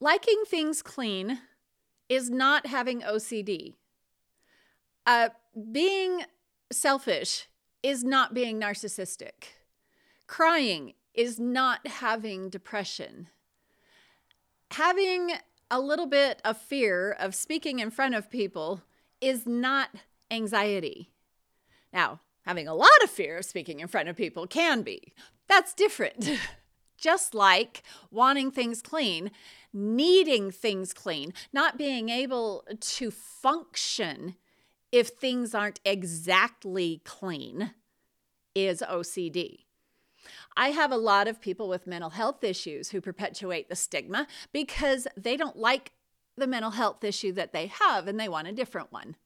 Liking 0.00 0.42
things 0.46 0.82
clean 0.82 1.40
is 2.08 2.30
not 2.30 2.66
having 2.66 3.00
OCD. 3.00 3.74
Uh, 5.06 5.30
being 5.72 6.22
selfish 6.72 7.48
is 7.82 8.04
not 8.04 8.34
being 8.34 8.60
narcissistic. 8.60 9.44
Crying 10.26 10.94
is 11.14 11.38
not 11.38 11.86
having 11.86 12.48
depression. 12.48 13.28
Having 14.72 15.32
a 15.70 15.80
little 15.80 16.06
bit 16.06 16.40
of 16.44 16.56
fear 16.58 17.12
of 17.12 17.34
speaking 17.34 17.78
in 17.78 17.90
front 17.90 18.14
of 18.14 18.30
people 18.30 18.82
is 19.24 19.46
not 19.46 19.90
anxiety. 20.30 21.10
Now, 21.92 22.20
having 22.42 22.68
a 22.68 22.74
lot 22.74 22.90
of 23.02 23.10
fear 23.10 23.38
of 23.38 23.44
speaking 23.44 23.80
in 23.80 23.88
front 23.88 24.08
of 24.08 24.16
people 24.16 24.46
can 24.46 24.82
be. 24.82 25.12
That's 25.48 25.74
different. 25.74 26.28
Just 26.98 27.34
like 27.34 27.82
wanting 28.10 28.50
things 28.50 28.80
clean, 28.80 29.30
needing 29.72 30.50
things 30.50 30.92
clean, 30.92 31.32
not 31.52 31.76
being 31.76 32.08
able 32.08 32.64
to 32.80 33.10
function 33.10 34.36
if 34.92 35.08
things 35.08 35.54
aren't 35.54 35.80
exactly 35.84 37.00
clean 37.04 37.72
is 38.54 38.82
OCD. 38.88 39.64
I 40.56 40.68
have 40.68 40.92
a 40.92 40.96
lot 40.96 41.26
of 41.26 41.40
people 41.40 41.68
with 41.68 41.86
mental 41.86 42.10
health 42.10 42.44
issues 42.44 42.90
who 42.90 43.00
perpetuate 43.00 43.68
the 43.68 43.76
stigma 43.76 44.26
because 44.52 45.08
they 45.16 45.36
don't 45.36 45.56
like 45.56 45.92
the 46.36 46.46
mental 46.46 46.72
health 46.72 47.04
issue 47.04 47.32
that 47.32 47.52
they 47.52 47.66
have 47.66 48.06
and 48.08 48.18
they 48.18 48.28
want 48.28 48.48
a 48.48 48.52
different 48.52 48.92
one. 48.92 49.16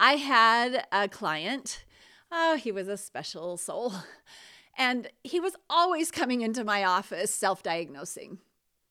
I 0.00 0.14
had 0.14 0.86
a 0.90 1.08
client, 1.08 1.84
oh, 2.32 2.56
he 2.56 2.72
was 2.72 2.88
a 2.88 2.96
special 2.96 3.56
soul, 3.56 3.92
and 4.78 5.08
he 5.22 5.38
was 5.40 5.56
always 5.70 6.10
coming 6.10 6.40
into 6.40 6.64
my 6.64 6.84
office 6.84 7.32
self 7.32 7.62
diagnosing. 7.62 8.38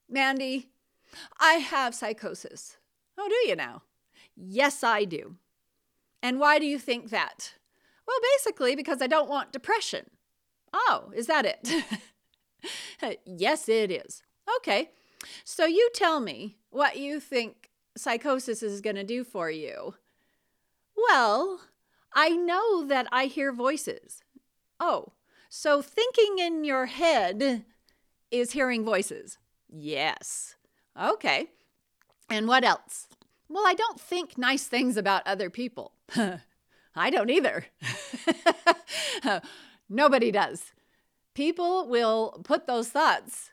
Mandy, 0.08 0.70
I 1.38 1.54
have 1.54 1.94
psychosis. 1.94 2.78
Oh, 3.18 3.28
do 3.28 3.48
you 3.48 3.56
now? 3.56 3.82
Yes, 4.36 4.82
I 4.82 5.04
do. 5.04 5.36
And 6.22 6.40
why 6.40 6.58
do 6.58 6.66
you 6.66 6.78
think 6.78 7.10
that? 7.10 7.54
Well, 8.06 8.16
basically, 8.36 8.74
because 8.74 9.00
I 9.00 9.06
don't 9.06 9.28
want 9.28 9.52
depression. 9.52 10.06
Oh, 10.72 11.10
is 11.14 11.26
that 11.26 11.46
it? 11.46 13.20
yes, 13.26 13.68
it 13.68 13.90
is. 13.90 14.22
Okay. 14.58 14.90
So 15.44 15.66
you 15.66 15.90
tell 15.94 16.20
me 16.20 16.56
what 16.70 16.96
you 16.96 17.20
think 17.20 17.70
psychosis 17.96 18.62
is 18.62 18.80
going 18.80 18.96
to 18.96 19.04
do 19.04 19.24
for 19.24 19.50
you. 19.50 19.94
Well, 20.96 21.60
I 22.12 22.30
know 22.30 22.84
that 22.86 23.06
I 23.10 23.26
hear 23.26 23.52
voices. 23.52 24.22
Oh, 24.80 25.12
so 25.48 25.82
thinking 25.82 26.38
in 26.38 26.64
your 26.64 26.86
head 26.86 27.64
is 28.30 28.52
hearing 28.52 28.84
voices. 28.84 29.38
Yes. 29.68 30.56
Okay. 31.00 31.48
And 32.30 32.48
what 32.48 32.64
else? 32.64 33.06
Well, 33.48 33.64
I 33.66 33.74
don't 33.74 34.00
think 34.00 34.38
nice 34.38 34.66
things 34.66 34.96
about 34.96 35.26
other 35.26 35.50
people. 35.50 35.92
I 36.96 37.10
don't 37.10 37.30
either. 37.30 37.66
Nobody 39.88 40.30
does. 40.30 40.72
People 41.34 41.88
will 41.88 42.40
put 42.44 42.66
those 42.66 42.88
thoughts 42.88 43.50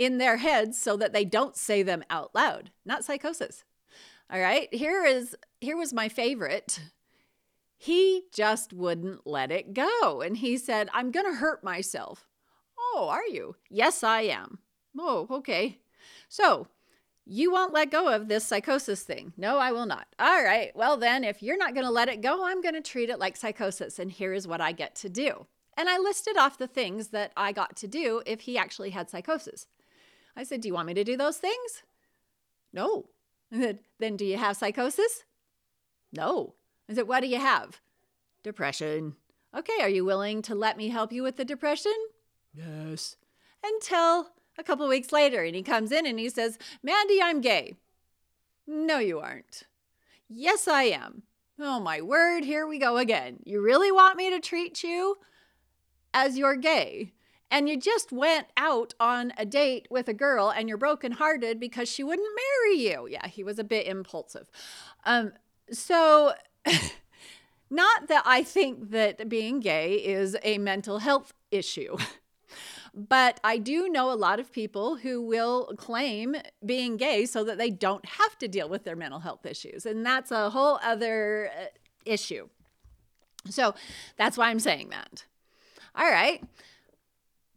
in 0.00 0.16
their 0.16 0.38
heads 0.38 0.80
so 0.80 0.96
that 0.96 1.12
they 1.12 1.26
don't 1.26 1.56
say 1.56 1.82
them 1.82 2.02
out 2.08 2.34
loud, 2.34 2.70
not 2.86 3.04
psychosis. 3.04 3.64
All 4.32 4.40
right, 4.40 4.72
here 4.72 5.04
is 5.04 5.36
here 5.60 5.76
was 5.76 5.92
my 5.92 6.08
favorite. 6.08 6.80
He 7.76 8.24
just 8.32 8.72
wouldn't 8.72 9.26
let 9.26 9.52
it 9.52 9.74
go 9.74 10.22
and 10.22 10.38
he 10.38 10.56
said, 10.56 10.88
"I'm 10.94 11.10
going 11.10 11.26
to 11.26 11.38
hurt 11.38 11.62
myself." 11.62 12.26
"Oh, 12.78 13.08
are 13.10 13.26
you?" 13.26 13.56
"Yes, 13.68 14.02
I 14.02 14.22
am." 14.22 14.58
"Oh, 14.98 15.26
okay." 15.30 15.78
So, 16.28 16.68
you 17.26 17.52
won't 17.52 17.74
let 17.74 17.90
go 17.90 18.08
of 18.08 18.28
this 18.28 18.44
psychosis 18.44 19.02
thing. 19.02 19.34
No, 19.36 19.58
I 19.58 19.72
will 19.72 19.86
not. 19.86 20.06
All 20.18 20.42
right. 20.42 20.74
Well, 20.74 20.96
then, 20.96 21.24
if 21.24 21.42
you're 21.42 21.58
not 21.58 21.74
going 21.74 21.86
to 21.86 21.92
let 21.92 22.08
it 22.08 22.22
go, 22.22 22.46
I'm 22.46 22.62
going 22.62 22.74
to 22.74 22.80
treat 22.80 23.10
it 23.10 23.18
like 23.18 23.36
psychosis. 23.36 23.98
And 23.98 24.10
here 24.10 24.32
is 24.32 24.48
what 24.48 24.60
I 24.60 24.72
get 24.72 24.94
to 24.96 25.10
do. 25.10 25.46
And 25.76 25.88
I 25.88 25.98
listed 25.98 26.36
off 26.36 26.58
the 26.58 26.66
things 26.66 27.08
that 27.08 27.32
I 27.36 27.52
got 27.52 27.76
to 27.76 27.88
do 27.88 28.22
if 28.26 28.40
he 28.42 28.56
actually 28.56 28.90
had 28.90 29.10
psychosis. 29.10 29.66
I 30.36 30.44
said, 30.44 30.60
Do 30.60 30.68
you 30.68 30.74
want 30.74 30.86
me 30.86 30.94
to 30.94 31.04
do 31.04 31.16
those 31.16 31.38
things? 31.38 31.82
No. 32.72 33.06
I 33.52 33.58
said, 33.58 33.78
Then 33.98 34.16
do 34.16 34.24
you 34.24 34.36
have 34.36 34.56
psychosis? 34.56 35.24
No. 36.12 36.54
I 36.88 36.94
said, 36.94 37.08
What 37.08 37.20
do 37.20 37.26
you 37.26 37.38
have? 37.38 37.80
Depression. 38.42 39.16
Okay, 39.56 39.80
are 39.80 39.88
you 39.88 40.04
willing 40.04 40.42
to 40.42 40.54
let 40.54 40.76
me 40.76 40.88
help 40.88 41.12
you 41.12 41.22
with 41.22 41.36
the 41.36 41.44
depression? 41.44 41.94
Yes. 42.54 43.16
Until 43.64 44.30
a 44.56 44.62
couple 44.62 44.86
weeks 44.88 45.12
later, 45.12 45.42
and 45.42 45.56
he 45.56 45.62
comes 45.62 45.92
in 45.92 46.06
and 46.06 46.18
he 46.18 46.28
says, 46.28 46.58
Mandy, 46.82 47.20
I'm 47.20 47.40
gay. 47.40 47.74
No, 48.66 48.98
you 48.98 49.18
aren't. 49.18 49.64
Yes, 50.28 50.68
I 50.68 50.84
am. 50.84 51.22
Oh, 51.58 51.80
my 51.80 52.00
word, 52.00 52.44
here 52.44 52.66
we 52.66 52.78
go 52.78 52.96
again. 52.96 53.40
You 53.44 53.60
really 53.60 53.90
want 53.90 54.16
me 54.16 54.30
to 54.30 54.40
treat 54.40 54.82
you 54.82 55.16
as 56.14 56.38
you're 56.38 56.56
gay? 56.56 57.12
And 57.50 57.68
you 57.68 57.76
just 57.76 58.12
went 58.12 58.46
out 58.56 58.94
on 59.00 59.32
a 59.36 59.44
date 59.44 59.88
with 59.90 60.08
a 60.08 60.14
girl 60.14 60.50
and 60.50 60.68
you're 60.68 60.78
brokenhearted 60.78 61.58
because 61.58 61.88
she 61.88 62.04
wouldn't 62.04 62.28
marry 62.36 62.78
you. 62.78 63.08
Yeah, 63.08 63.26
he 63.26 63.42
was 63.42 63.58
a 63.58 63.64
bit 63.64 63.86
impulsive. 63.86 64.50
Um, 65.04 65.32
so, 65.72 66.34
not 67.70 68.08
that 68.08 68.22
I 68.24 68.42
think 68.42 68.90
that 68.90 69.28
being 69.28 69.60
gay 69.60 69.94
is 69.94 70.36
a 70.42 70.58
mental 70.58 70.98
health 70.98 71.32
issue. 71.50 71.96
But 72.92 73.38
I 73.44 73.58
do 73.58 73.88
know 73.88 74.10
a 74.10 74.14
lot 74.14 74.40
of 74.40 74.52
people 74.52 74.96
who 74.96 75.22
will 75.22 75.72
claim 75.76 76.36
being 76.64 76.96
gay 76.96 77.24
so 77.26 77.44
that 77.44 77.58
they 77.58 77.70
don't 77.70 78.04
have 78.04 78.36
to 78.38 78.48
deal 78.48 78.68
with 78.68 78.84
their 78.84 78.96
mental 78.96 79.20
health 79.20 79.46
issues. 79.46 79.86
And 79.86 80.04
that's 80.04 80.30
a 80.30 80.50
whole 80.50 80.80
other 80.82 81.50
uh, 81.56 81.66
issue. 82.04 82.48
So 83.48 83.74
that's 84.16 84.36
why 84.36 84.50
I'm 84.50 84.60
saying 84.60 84.90
that. 84.90 85.24
All 85.94 86.10
right. 86.10 86.42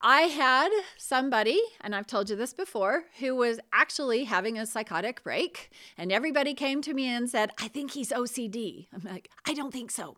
I 0.05 0.23
had 0.23 0.69
somebody, 0.97 1.61
and 1.79 1.95
I've 1.95 2.07
told 2.07 2.29
you 2.29 2.35
this 2.35 2.53
before, 2.53 3.05
who 3.19 3.35
was 3.35 3.61
actually 3.71 4.25
having 4.25 4.57
a 4.57 4.65
psychotic 4.65 5.23
break. 5.23 5.71
And 5.97 6.11
everybody 6.11 6.53
came 6.53 6.81
to 6.81 6.93
me 6.93 7.07
and 7.07 7.29
said, 7.29 7.51
I 7.57 7.69
think 7.69 7.91
he's 7.91 8.09
OCD. 8.09 8.87
I'm 8.93 9.09
like, 9.09 9.29
I 9.47 9.53
don't 9.53 9.71
think 9.71 9.91
so. 9.91 10.17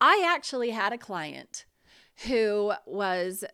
I 0.00 0.24
actually 0.26 0.70
had 0.70 0.94
a 0.94 0.98
client 0.98 1.66
who 2.26 2.72
was 2.86 3.44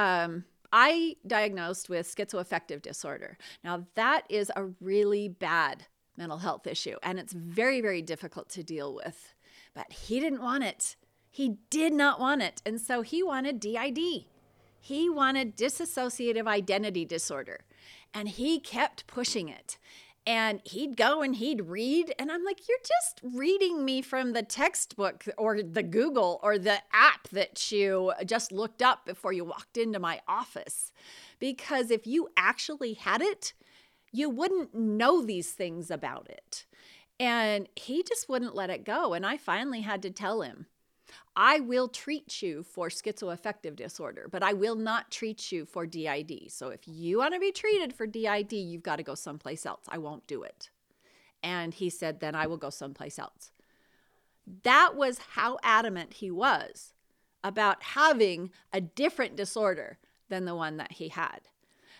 um, 0.00 0.44
I 0.72 1.16
diagnosed 1.24 1.88
with 1.88 2.12
schizoaffective 2.12 2.82
disorder. 2.82 3.38
Now, 3.62 3.86
that 3.94 4.24
is 4.28 4.50
a 4.56 4.64
really 4.80 5.28
bad 5.28 5.86
mental 6.16 6.38
health 6.38 6.66
issue, 6.66 6.96
and 7.00 7.20
it's 7.20 7.32
very, 7.32 7.80
very 7.80 8.02
difficult 8.02 8.48
to 8.50 8.64
deal 8.64 8.92
with. 8.92 9.34
But 9.72 9.92
he 9.92 10.18
didn't 10.18 10.42
want 10.42 10.64
it. 10.64 10.96
He 11.30 11.58
did 11.70 11.92
not 11.92 12.18
want 12.18 12.42
it. 12.42 12.60
And 12.66 12.80
so 12.80 13.02
he 13.02 13.22
wanted 13.22 13.60
DID. 13.60 14.24
He 14.84 15.08
wanted 15.08 15.56
dissociative 15.56 16.46
identity 16.46 17.06
disorder. 17.06 17.64
And 18.12 18.28
he 18.28 18.60
kept 18.60 19.06
pushing 19.06 19.48
it 19.48 19.78
and 20.26 20.60
he'd 20.64 20.94
go 20.94 21.22
and 21.22 21.36
he'd 21.36 21.60
read 21.66 22.14
and 22.18 22.32
i'm 22.32 22.44
like 22.44 22.66
you're 22.66 22.78
just 22.78 23.20
reading 23.36 23.84
me 23.84 24.00
from 24.00 24.32
the 24.32 24.42
textbook 24.42 25.24
or 25.36 25.62
the 25.62 25.82
google 25.82 26.40
or 26.42 26.56
the 26.56 26.78
app 26.94 27.28
that 27.28 27.70
you 27.70 28.10
just 28.24 28.50
looked 28.50 28.80
up 28.80 29.04
before 29.04 29.34
you 29.34 29.44
walked 29.44 29.76
into 29.76 29.98
my 29.98 30.18
office 30.26 30.92
because 31.38 31.90
if 31.90 32.06
you 32.06 32.26
actually 32.38 32.94
had 32.94 33.20
it 33.20 33.52
you 34.12 34.30
wouldn't 34.30 34.74
know 34.74 35.20
these 35.22 35.50
things 35.50 35.90
about 35.90 36.26
it 36.30 36.64
and 37.20 37.68
he 37.76 38.02
just 38.02 38.26
wouldn't 38.26 38.54
let 38.54 38.70
it 38.70 38.82
go 38.82 39.12
and 39.12 39.26
i 39.26 39.36
finally 39.36 39.82
had 39.82 40.00
to 40.00 40.10
tell 40.10 40.40
him 40.40 40.66
I 41.36 41.60
will 41.60 41.88
treat 41.88 42.42
you 42.42 42.62
for 42.62 42.88
schizoaffective 42.88 43.76
disorder, 43.76 44.28
but 44.30 44.42
I 44.42 44.52
will 44.52 44.76
not 44.76 45.10
treat 45.10 45.50
you 45.50 45.64
for 45.66 45.86
DID. 45.86 46.46
So 46.48 46.68
if 46.68 46.80
you 46.86 47.18
want 47.18 47.34
to 47.34 47.40
be 47.40 47.52
treated 47.52 47.92
for 47.92 48.06
DID, 48.06 48.52
you've 48.52 48.82
got 48.82 48.96
to 48.96 49.02
go 49.02 49.14
someplace 49.14 49.66
else. 49.66 49.84
I 49.88 49.98
won't 49.98 50.26
do 50.26 50.42
it. 50.42 50.70
And 51.42 51.74
he 51.74 51.90
said, 51.90 52.20
then 52.20 52.34
I 52.34 52.46
will 52.46 52.56
go 52.56 52.70
someplace 52.70 53.18
else. 53.18 53.50
That 54.62 54.94
was 54.94 55.18
how 55.18 55.58
adamant 55.62 56.14
he 56.14 56.30
was 56.30 56.92
about 57.42 57.82
having 57.82 58.50
a 58.72 58.80
different 58.80 59.36
disorder 59.36 59.98
than 60.28 60.44
the 60.44 60.54
one 60.54 60.78
that 60.78 60.92
he 60.92 61.08
had. 61.08 61.40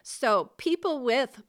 So 0.03 0.53
people 0.57 1.03
with 1.03 1.43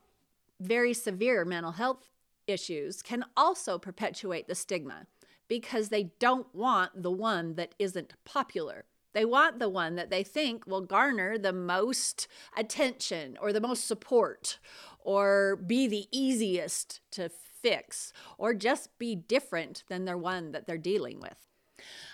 very 0.59 0.93
severe 0.93 1.45
mental 1.45 1.73
health 1.73 2.09
issues 2.47 3.01
can 3.01 3.25
also 3.35 3.77
perpetuate 3.77 4.47
the 4.47 4.55
stigma 4.55 5.07
because 5.47 5.89
they 5.89 6.11
don't 6.19 6.53
want 6.53 7.03
the 7.03 7.11
one 7.11 7.55
that 7.55 7.75
isn't 7.79 8.13
popular. 8.23 8.85
They 9.13 9.25
want 9.25 9.59
the 9.59 9.69
one 9.69 9.95
that 9.95 10.09
they 10.09 10.23
think 10.23 10.67
will 10.67 10.81
garner 10.81 11.37
the 11.37 11.53
most 11.53 12.27
attention 12.57 13.37
or 13.41 13.53
the 13.53 13.61
most 13.61 13.87
support 13.87 14.59
or 14.99 15.55
be 15.55 15.87
the 15.87 16.07
easiest 16.11 16.99
to 17.11 17.29
fix 17.29 18.11
or 18.37 18.53
just 18.53 18.97
be 18.99 19.15
different 19.15 19.83
than 19.87 20.03
their 20.05 20.17
one 20.17 20.51
that 20.51 20.67
they're 20.67 20.77
dealing 20.77 21.21
with. 21.21 21.47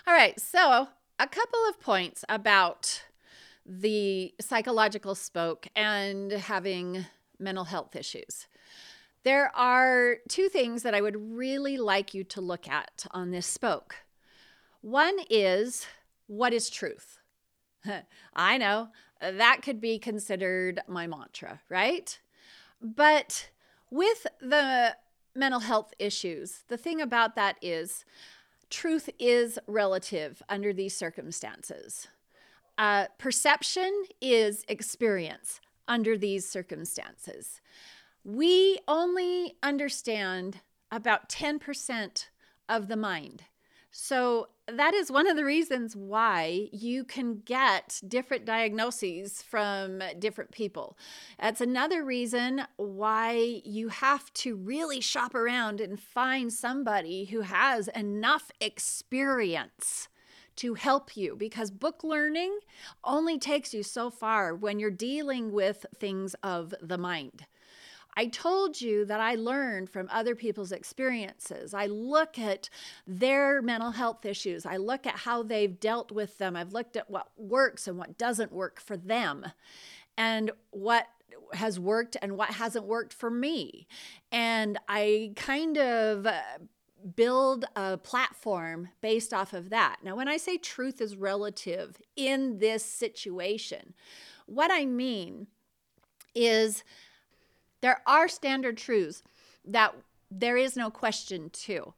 All 0.06 0.14
right, 0.14 0.38
so 0.38 0.88
a 1.18 1.26
couple 1.26 1.60
of 1.68 1.80
points 1.80 2.24
about 2.28 3.02
the 3.66 4.34
psychological 4.40 5.14
spoke 5.14 5.66
and 5.74 6.32
having 6.32 7.06
mental 7.38 7.64
health 7.64 7.96
issues. 7.96 8.46
There 9.24 9.54
are 9.56 10.16
two 10.28 10.48
things 10.48 10.82
that 10.82 10.94
I 10.94 11.00
would 11.00 11.36
really 11.36 11.76
like 11.76 12.12
you 12.12 12.24
to 12.24 12.40
look 12.40 12.68
at 12.68 13.06
on 13.12 13.30
this 13.30 13.46
spoke. 13.46 13.96
One 14.80 15.16
is 15.30 15.86
what 16.26 16.52
is 16.52 16.68
truth? 16.68 17.18
I 18.34 18.58
know 18.58 18.88
that 19.20 19.62
could 19.62 19.80
be 19.80 19.98
considered 19.98 20.80
my 20.88 21.06
mantra, 21.06 21.60
right? 21.68 22.18
But 22.80 23.50
with 23.90 24.26
the 24.40 24.96
mental 25.36 25.60
health 25.60 25.94
issues, 25.98 26.64
the 26.68 26.76
thing 26.76 27.00
about 27.00 27.36
that 27.36 27.56
is 27.62 28.04
truth 28.70 29.08
is 29.18 29.58
relative 29.68 30.42
under 30.48 30.72
these 30.72 30.96
circumstances. 30.96 32.08
Uh, 32.76 33.06
perception 33.18 34.04
is 34.20 34.64
experience 34.66 35.60
under 35.86 36.16
these 36.16 36.48
circumstances 36.48 37.60
we 38.24 38.78
only 38.86 39.56
understand 39.62 40.60
about 40.90 41.28
10% 41.28 42.26
of 42.68 42.88
the 42.88 42.96
mind. 42.96 43.44
So, 43.90 44.48
that 44.68 44.94
is 44.94 45.10
one 45.10 45.26
of 45.26 45.36
the 45.36 45.44
reasons 45.44 45.96
why 45.96 46.68
you 46.72 47.04
can 47.04 47.42
get 47.44 48.00
different 48.06 48.44
diagnoses 48.44 49.42
from 49.42 50.02
different 50.18 50.52
people. 50.52 50.96
That's 51.38 51.60
another 51.60 52.04
reason 52.04 52.62
why 52.76 53.60
you 53.64 53.88
have 53.88 54.32
to 54.34 54.56
really 54.56 55.00
shop 55.00 55.34
around 55.34 55.80
and 55.80 56.00
find 56.00 56.52
somebody 56.52 57.26
who 57.26 57.40
has 57.40 57.88
enough 57.88 58.50
experience 58.60 60.08
to 60.56 60.74
help 60.74 61.16
you 61.16 61.34
because 61.36 61.70
book 61.70 62.04
learning 62.04 62.58
only 63.04 63.38
takes 63.38 63.74
you 63.74 63.82
so 63.82 64.10
far 64.10 64.54
when 64.54 64.78
you're 64.78 64.90
dealing 64.90 65.52
with 65.52 65.84
things 65.98 66.34
of 66.42 66.72
the 66.80 66.98
mind. 66.98 67.46
I 68.14 68.26
told 68.26 68.80
you 68.80 69.04
that 69.06 69.20
I 69.20 69.36
learned 69.36 69.90
from 69.90 70.08
other 70.10 70.34
people's 70.34 70.72
experiences. 70.72 71.72
I 71.72 71.86
look 71.86 72.38
at 72.38 72.68
their 73.06 73.62
mental 73.62 73.92
health 73.92 74.26
issues. 74.26 74.66
I 74.66 74.76
look 74.76 75.06
at 75.06 75.16
how 75.16 75.42
they've 75.42 75.78
dealt 75.78 76.12
with 76.12 76.38
them. 76.38 76.54
I've 76.54 76.72
looked 76.72 76.96
at 76.96 77.10
what 77.10 77.28
works 77.36 77.88
and 77.88 77.96
what 77.96 78.18
doesn't 78.18 78.52
work 78.52 78.80
for 78.80 78.96
them 78.96 79.46
and 80.16 80.50
what 80.70 81.06
has 81.54 81.80
worked 81.80 82.16
and 82.20 82.36
what 82.36 82.50
hasn't 82.50 82.84
worked 82.84 83.14
for 83.14 83.30
me. 83.30 83.86
And 84.30 84.78
I 84.88 85.32
kind 85.36 85.78
of 85.78 86.26
uh, 86.26 86.40
build 87.16 87.64
a 87.76 87.96
platform 87.98 88.88
based 89.00 89.32
off 89.32 89.52
of 89.52 89.70
that. 89.70 89.98
Now, 90.02 90.16
when 90.16 90.28
I 90.28 90.36
say 90.36 90.56
truth 90.56 91.00
is 91.00 91.16
relative 91.16 92.00
in 92.16 92.58
this 92.58 92.84
situation, 92.84 93.94
what 94.46 94.70
I 94.70 94.86
mean 94.86 95.46
is 96.34 96.84
there 97.82 98.00
are 98.06 98.28
standard 98.28 98.78
truths 98.78 99.22
that 99.64 99.94
there 100.30 100.56
is 100.56 100.76
no 100.76 100.90
question 100.90 101.50
to. 101.50 101.92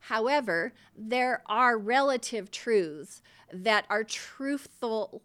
However, 0.00 0.74
there 0.96 1.42
are 1.46 1.78
relative 1.78 2.50
truths 2.50 3.22
that 3.52 3.86
are 3.88 4.04
truthful 4.04 5.22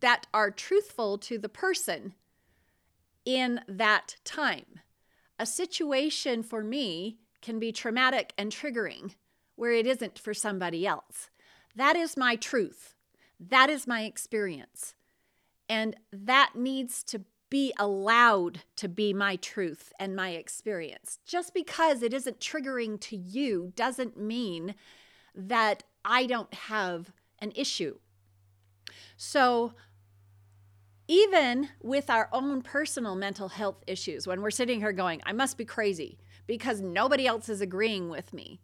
that 0.00 0.26
are 0.34 0.50
truthful 0.50 1.16
to 1.16 1.38
the 1.38 1.48
person 1.48 2.14
in 3.24 3.60
that 3.68 4.16
time. 4.24 4.80
A 5.38 5.46
situation 5.46 6.42
for 6.42 6.62
me 6.62 7.18
can 7.40 7.58
be 7.58 7.72
traumatic 7.72 8.32
and 8.36 8.50
triggering 8.50 9.14
where 9.56 9.72
it 9.72 9.86
isn't 9.86 10.18
for 10.18 10.34
somebody 10.34 10.86
else. 10.86 11.30
That 11.74 11.96
is 11.96 12.16
my 12.16 12.36
truth. 12.36 12.94
That 13.40 13.70
is 13.70 13.86
my 13.86 14.02
experience. 14.02 14.94
And 15.68 15.96
that 16.12 16.52
needs 16.54 17.02
to 17.04 17.22
be 17.54 17.72
allowed 17.78 18.62
to 18.74 18.88
be 18.88 19.14
my 19.14 19.36
truth 19.36 19.92
and 20.00 20.16
my 20.16 20.30
experience. 20.30 21.20
Just 21.24 21.54
because 21.54 22.02
it 22.02 22.12
isn't 22.12 22.40
triggering 22.40 23.00
to 23.00 23.16
you 23.16 23.72
doesn't 23.76 24.18
mean 24.18 24.74
that 25.36 25.84
I 26.04 26.26
don't 26.26 26.52
have 26.52 27.12
an 27.38 27.52
issue. 27.54 27.98
So, 29.16 29.74
even 31.06 31.68
with 31.80 32.10
our 32.10 32.28
own 32.32 32.60
personal 32.60 33.14
mental 33.14 33.50
health 33.50 33.84
issues, 33.86 34.26
when 34.26 34.42
we're 34.42 34.50
sitting 34.50 34.80
here 34.80 34.90
going, 34.90 35.22
I 35.24 35.32
must 35.32 35.56
be 35.56 35.64
crazy 35.64 36.18
because 36.48 36.80
nobody 36.80 37.24
else 37.24 37.48
is 37.48 37.60
agreeing 37.60 38.08
with 38.08 38.32
me. 38.32 38.58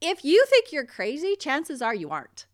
If 0.00 0.24
you 0.24 0.44
think 0.46 0.72
you're 0.72 0.86
crazy, 0.86 1.36
chances 1.36 1.80
are 1.80 1.94
you 1.94 2.10
aren't 2.10 2.46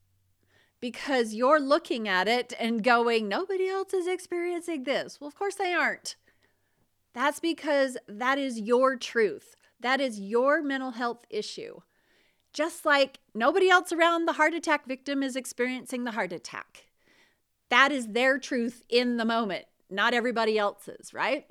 because 0.81 1.35
you're 1.35 1.61
looking 1.61 2.09
at 2.09 2.29
it 2.29 2.53
and 2.59 2.83
going, 2.83 3.29
nobody 3.29 3.69
else 3.69 3.93
is 3.93 4.07
experiencing 4.07 4.85
this. 4.85 5.21
Well, 5.21 5.29
of 5.29 5.35
course 5.35 5.57
they 5.57 5.73
aren't. 5.73 6.17
That's 7.15 7.41
because 7.41 7.97
that 8.07 8.39
is 8.39 8.61
your 8.61 8.97
truth. 8.97 9.57
That 9.81 10.01
is 10.01 10.21
your 10.21 10.63
mental 10.63 10.93
health 10.93 11.25
issue. 11.31 11.81
Just 12.53 12.85
like 12.85 13.19
nobody 13.35 13.69
else 13.69 13.93
around 13.93 14.27
the 14.27 14.35
heart 14.35 14.55
attack 14.55 14.87
victim 14.87 15.23
is 15.23 15.37
experiencing 15.37 16.05
the 16.05 16.13
heart 16.13 16.33
attack. 16.33 16.87
That 17.71 17.93
is 17.93 18.09
their 18.09 18.39
truth 18.39 18.83
in 18.89 19.17
the 19.17 19.25
moment, 19.25 19.67
not 19.91 20.15
everybody 20.15 20.59
else's, 20.59 21.13
right? 21.13 21.47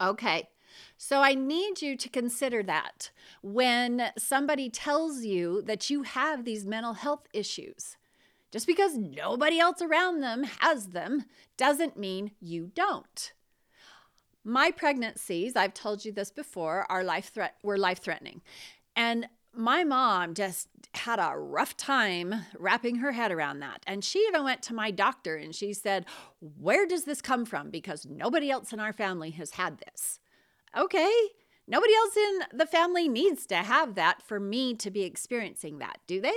Okay. 0.00 0.48
So 0.96 1.20
I 1.20 1.34
need 1.34 1.82
you 1.82 1.96
to 1.96 2.08
consider 2.08 2.62
that 2.62 3.10
when 3.42 4.10
somebody 4.16 4.70
tells 4.70 5.24
you 5.24 5.62
that 5.62 5.90
you 5.90 6.02
have 6.02 6.44
these 6.44 6.64
mental 6.64 6.94
health 6.94 7.26
issues. 7.32 7.96
Just 8.50 8.66
because 8.66 8.96
nobody 8.96 9.58
else 9.58 9.82
around 9.82 10.20
them 10.20 10.44
has 10.60 10.88
them 10.88 11.24
doesn't 11.56 11.98
mean 11.98 12.32
you 12.40 12.70
don't. 12.74 13.32
My 14.44 14.70
pregnancies, 14.70 15.56
I've 15.56 15.74
told 15.74 16.04
you 16.04 16.12
this 16.12 16.30
before, 16.30 16.86
are 16.88 17.04
life 17.04 17.30
threat 17.32 17.56
were 17.62 17.76
life 17.76 17.98
threatening. 17.98 18.40
And 18.96 19.28
my 19.54 19.84
mom 19.84 20.34
just 20.34 20.68
had 20.94 21.18
a 21.18 21.36
rough 21.36 21.76
time 21.76 22.46
wrapping 22.58 22.96
her 22.96 23.12
head 23.12 23.30
around 23.30 23.60
that. 23.60 23.82
And 23.86 24.02
she 24.04 24.20
even 24.20 24.44
went 24.44 24.62
to 24.62 24.74
my 24.74 24.90
doctor 24.90 25.36
and 25.36 25.54
she 25.54 25.72
said, 25.74 26.06
Where 26.40 26.86
does 26.86 27.04
this 27.04 27.20
come 27.20 27.44
from? 27.44 27.70
Because 27.70 28.06
nobody 28.06 28.50
else 28.50 28.72
in 28.72 28.80
our 28.80 28.92
family 28.92 29.30
has 29.32 29.52
had 29.52 29.78
this. 29.78 30.20
Okay, 30.76 31.12
nobody 31.66 31.94
else 31.94 32.16
in 32.16 32.58
the 32.58 32.66
family 32.66 33.08
needs 33.08 33.46
to 33.46 33.56
have 33.56 33.96
that 33.96 34.22
for 34.22 34.40
me 34.40 34.74
to 34.76 34.90
be 34.90 35.02
experiencing 35.02 35.78
that, 35.78 35.98
do 36.06 36.20
they? 36.20 36.36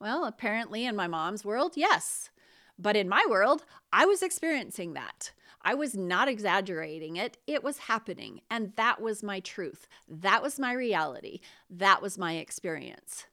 Well, 0.00 0.24
apparently 0.24 0.86
in 0.86 0.96
my 0.96 1.06
mom's 1.06 1.44
world, 1.44 1.76
yes. 1.76 2.30
But 2.78 2.96
in 2.96 3.08
my 3.08 3.26
world, 3.28 3.64
I 3.92 4.06
was 4.06 4.22
experiencing 4.22 4.94
that. 4.94 5.32
I 5.62 5.74
was 5.74 5.94
not 5.94 6.26
exaggerating 6.26 7.16
it. 7.16 7.36
It 7.46 7.62
was 7.62 7.78
happening. 7.80 8.40
And 8.50 8.72
that 8.76 9.02
was 9.02 9.22
my 9.22 9.40
truth. 9.40 9.86
That 10.08 10.42
was 10.42 10.58
my 10.58 10.72
reality. 10.72 11.40
That 11.68 12.00
was 12.00 12.16
my 12.16 12.36
experience. 12.36 13.26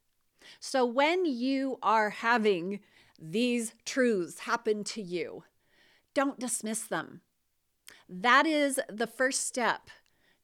So 0.60 0.86
when 0.86 1.26
you 1.26 1.80
are 1.82 2.10
having 2.10 2.82
these 3.18 3.74
truths 3.86 4.40
happen 4.40 4.84
to 4.84 5.02
you, 5.02 5.46
don't 6.14 6.40
dismiss 6.40 6.82
them. 6.82 7.22
That 8.10 8.46
is 8.46 8.80
the 8.90 9.08
first 9.08 9.48
step 9.48 9.90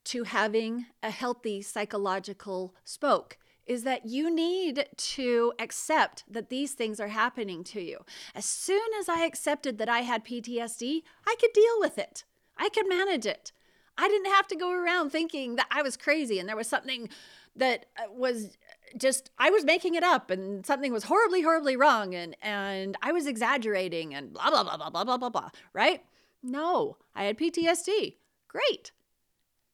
to 0.05 0.23
having 0.23 0.85
a 1.01 1.11
healthy 1.11 1.61
psychological 1.61 2.73
spoke 2.85 3.37
is 3.65 3.83
that 3.83 4.05
you 4.05 4.33
need 4.33 4.87
to 4.97 5.53
accept 5.59 6.23
that 6.29 6.49
these 6.49 6.73
things 6.73 6.99
are 6.99 7.09
happening 7.09 7.63
to 7.63 7.81
you. 7.81 7.99
As 8.35 8.45
soon 8.45 8.87
as 8.99 9.07
I 9.07 9.25
accepted 9.25 9.77
that 9.77 9.89
I 9.89 9.99
had 9.99 10.25
PTSD, 10.25 11.01
I 11.25 11.35
could 11.39 11.53
deal 11.53 11.79
with 11.79 11.97
it. 11.97 12.25
I 12.57 12.69
could 12.69 12.87
manage 12.87 13.25
it. 13.25 13.51
I 13.97 14.07
didn't 14.07 14.31
have 14.31 14.47
to 14.47 14.55
go 14.55 14.71
around 14.71 15.11
thinking 15.11 15.55
that 15.55 15.67
I 15.71 15.81
was 15.81 15.97
crazy 15.97 16.39
and 16.39 16.49
there 16.49 16.55
was 16.55 16.67
something 16.67 17.09
that 17.55 17.85
uh, 17.97 18.11
was 18.11 18.57
just 18.97 19.29
I 19.37 19.49
was 19.49 19.63
making 19.63 19.95
it 19.95 20.03
up 20.03 20.31
and 20.31 20.65
something 20.65 20.91
was 20.91 21.03
horribly 21.03 21.41
horribly 21.41 21.75
wrong 21.75 22.15
and 22.15 22.35
and 22.41 22.97
I 23.01 23.11
was 23.11 23.27
exaggerating 23.27 24.13
and 24.13 24.33
blah 24.33 24.49
blah 24.49 24.63
blah 24.63 24.77
blah 24.77 24.89
blah 24.89 25.03
blah 25.03 25.17
blah 25.17 25.29
blah, 25.29 25.49
right? 25.73 26.03
No, 26.41 26.97
I 27.15 27.25
had 27.25 27.37
PTSD. 27.37 28.15
Great. 28.47 28.91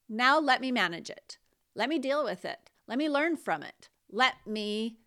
Now 0.07 0.39
let 0.39 0.61
me 0.61 0.71
manage 0.71 1.09
it. 1.09 1.37
Let 1.75 1.89
me 1.89 1.99
deal 1.99 2.23
with 2.23 2.43
it. 2.45 2.69
Let 2.89 2.97
me 2.97 3.07
learn 3.07 3.37
from 3.37 3.61
it. 3.61 3.87
Let 4.11 4.33
me 4.47 4.97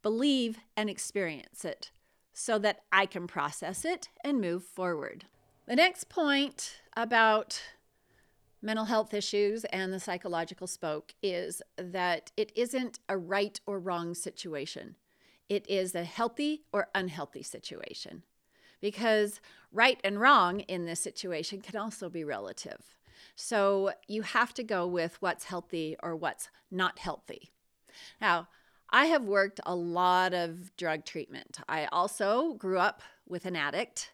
believe 0.00 0.58
and 0.76 0.88
experience 0.88 1.64
it 1.64 1.90
so 2.32 2.56
that 2.60 2.82
I 2.92 3.04
can 3.04 3.26
process 3.26 3.84
it 3.84 4.10
and 4.22 4.40
move 4.40 4.62
forward. 4.62 5.24
The 5.66 5.74
next 5.74 6.08
point 6.08 6.82
about 6.96 7.60
mental 8.62 8.84
health 8.84 9.12
issues 9.12 9.64
and 9.66 9.92
the 9.92 9.98
psychological 9.98 10.68
spoke 10.68 11.14
is 11.20 11.60
that 11.76 12.30
it 12.36 12.52
isn't 12.54 13.00
a 13.08 13.18
right 13.18 13.60
or 13.66 13.80
wrong 13.80 14.14
situation. 14.14 14.94
It 15.48 15.68
is 15.68 15.96
a 15.96 16.04
healthy 16.04 16.62
or 16.72 16.90
unhealthy 16.94 17.42
situation. 17.42 18.22
Because 18.80 19.40
right 19.72 20.00
and 20.04 20.20
wrong 20.20 20.60
in 20.60 20.86
this 20.86 21.00
situation 21.00 21.60
can 21.60 21.76
also 21.76 22.08
be 22.08 22.22
relative. 22.22 22.94
So 23.36 23.92
you 24.08 24.22
have 24.22 24.54
to 24.54 24.62
go 24.62 24.86
with 24.86 25.20
what's 25.20 25.44
healthy 25.44 25.96
or 26.02 26.16
what's 26.16 26.48
not 26.70 26.98
healthy. 26.98 27.52
Now, 28.20 28.48
I 28.90 29.06
have 29.06 29.24
worked 29.24 29.60
a 29.66 29.74
lot 29.74 30.34
of 30.34 30.76
drug 30.76 31.04
treatment. 31.04 31.58
I 31.68 31.86
also 31.86 32.54
grew 32.54 32.78
up 32.78 33.02
with 33.28 33.46
an 33.46 33.56
addict. 33.56 34.12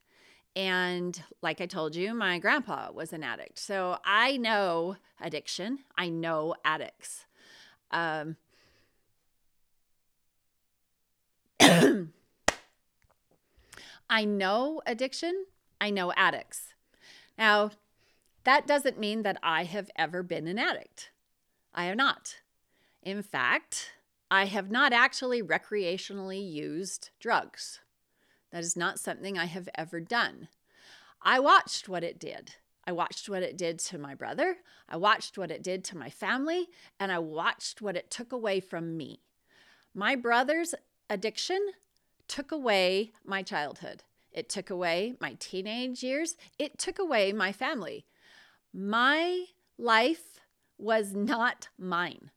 And 0.56 1.22
like 1.42 1.60
I 1.60 1.66
told 1.66 1.94
you, 1.94 2.14
my 2.14 2.38
grandpa 2.38 2.90
was 2.92 3.12
an 3.12 3.22
addict. 3.22 3.58
So 3.58 3.98
I 4.04 4.36
know 4.36 4.96
addiction, 5.20 5.80
I 5.96 6.08
know 6.08 6.54
addicts. 6.64 7.26
Um, 7.90 8.36
I 14.08 14.24
know 14.24 14.80
addiction, 14.86 15.44
I 15.80 15.90
know 15.90 16.12
addicts. 16.16 16.74
Now, 17.38 17.70
that 18.44 18.66
doesn't 18.66 18.98
mean 18.98 19.22
that 19.22 19.38
I 19.42 19.64
have 19.64 19.90
ever 19.96 20.22
been 20.22 20.46
an 20.46 20.58
addict. 20.58 21.10
I 21.74 21.84
have 21.84 21.96
not. 21.96 22.36
In 23.02 23.22
fact, 23.22 23.92
I 24.30 24.46
have 24.46 24.70
not 24.70 24.92
actually 24.92 25.42
recreationally 25.42 26.50
used 26.50 27.10
drugs. 27.20 27.80
That 28.52 28.62
is 28.62 28.76
not 28.76 28.98
something 28.98 29.38
I 29.38 29.46
have 29.46 29.68
ever 29.74 30.00
done. 30.00 30.48
I 31.22 31.40
watched 31.40 31.88
what 31.88 32.04
it 32.04 32.18
did. 32.18 32.54
I 32.84 32.92
watched 32.92 33.28
what 33.28 33.42
it 33.42 33.58
did 33.58 33.78
to 33.80 33.98
my 33.98 34.14
brother. 34.14 34.56
I 34.88 34.96
watched 34.96 35.36
what 35.36 35.50
it 35.50 35.62
did 35.62 35.84
to 35.84 35.98
my 35.98 36.10
family. 36.10 36.68
And 36.98 37.12
I 37.12 37.18
watched 37.18 37.82
what 37.82 37.96
it 37.96 38.10
took 38.10 38.32
away 38.32 38.60
from 38.60 38.96
me. 38.96 39.20
My 39.94 40.16
brother's 40.16 40.74
addiction 41.08 41.60
took 42.26 42.52
away 42.52 43.12
my 43.24 43.42
childhood. 43.42 44.04
It 44.32 44.48
took 44.48 44.70
away 44.70 45.14
my 45.20 45.36
teenage 45.38 46.02
years. 46.02 46.36
It 46.58 46.78
took 46.78 46.98
away 46.98 47.32
my 47.32 47.52
family. 47.52 48.06
My 48.72 49.44
life 49.78 50.40
was 50.78 51.14
not 51.14 51.68
mine. 51.78 52.30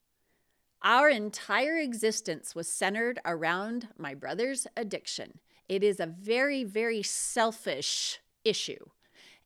Our 0.81 1.09
entire 1.09 1.77
existence 1.77 2.55
was 2.55 2.67
centered 2.67 3.19
around 3.23 3.89
my 3.97 4.13
brother's 4.15 4.67
addiction. 4.75 5.39
It 5.69 5.83
is 5.83 5.99
a 5.99 6.05
very, 6.07 6.63
very 6.63 7.03
selfish 7.03 8.19
issue. 8.43 8.85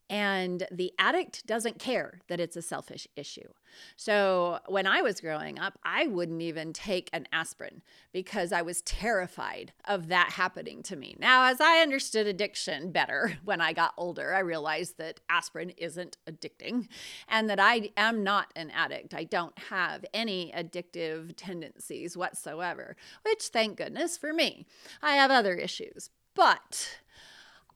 And 0.09 0.65
the 0.71 0.93
addict 0.97 1.45
doesn't 1.45 1.79
care 1.79 2.21
that 2.27 2.39
it's 2.39 2.55
a 2.55 2.61
selfish 2.61 3.07
issue. 3.15 3.49
So 3.95 4.59
when 4.67 4.87
I 4.87 5.01
was 5.01 5.19
growing 5.19 5.59
up, 5.59 5.77
I 5.83 6.07
wouldn't 6.07 6.41
even 6.41 6.71
take 6.71 7.09
an 7.11 7.27
aspirin 7.33 7.81
because 8.13 8.51
I 8.51 8.61
was 8.61 8.81
terrified 8.83 9.73
of 9.85 10.07
that 10.07 10.31
happening 10.31 10.81
to 10.83 10.95
me. 10.95 11.15
Now, 11.19 11.45
as 11.45 11.59
I 11.59 11.79
understood 11.79 12.25
addiction 12.25 12.91
better 12.91 13.37
when 13.43 13.59
I 13.59 13.73
got 13.73 13.93
older, 13.97 14.33
I 14.33 14.39
realized 14.39 14.97
that 14.97 15.19
aspirin 15.29 15.71
isn't 15.71 16.17
addicting 16.25 16.87
and 17.27 17.49
that 17.49 17.59
I 17.59 17.91
am 17.97 18.23
not 18.23 18.51
an 18.55 18.71
addict. 18.71 19.13
I 19.13 19.25
don't 19.25 19.57
have 19.69 20.05
any 20.13 20.53
addictive 20.55 21.33
tendencies 21.35 22.15
whatsoever, 22.15 22.95
which 23.23 23.47
thank 23.47 23.77
goodness 23.77 24.17
for 24.17 24.33
me. 24.33 24.65
I 25.01 25.15
have 25.15 25.31
other 25.31 25.55
issues. 25.55 26.09
But 26.33 26.99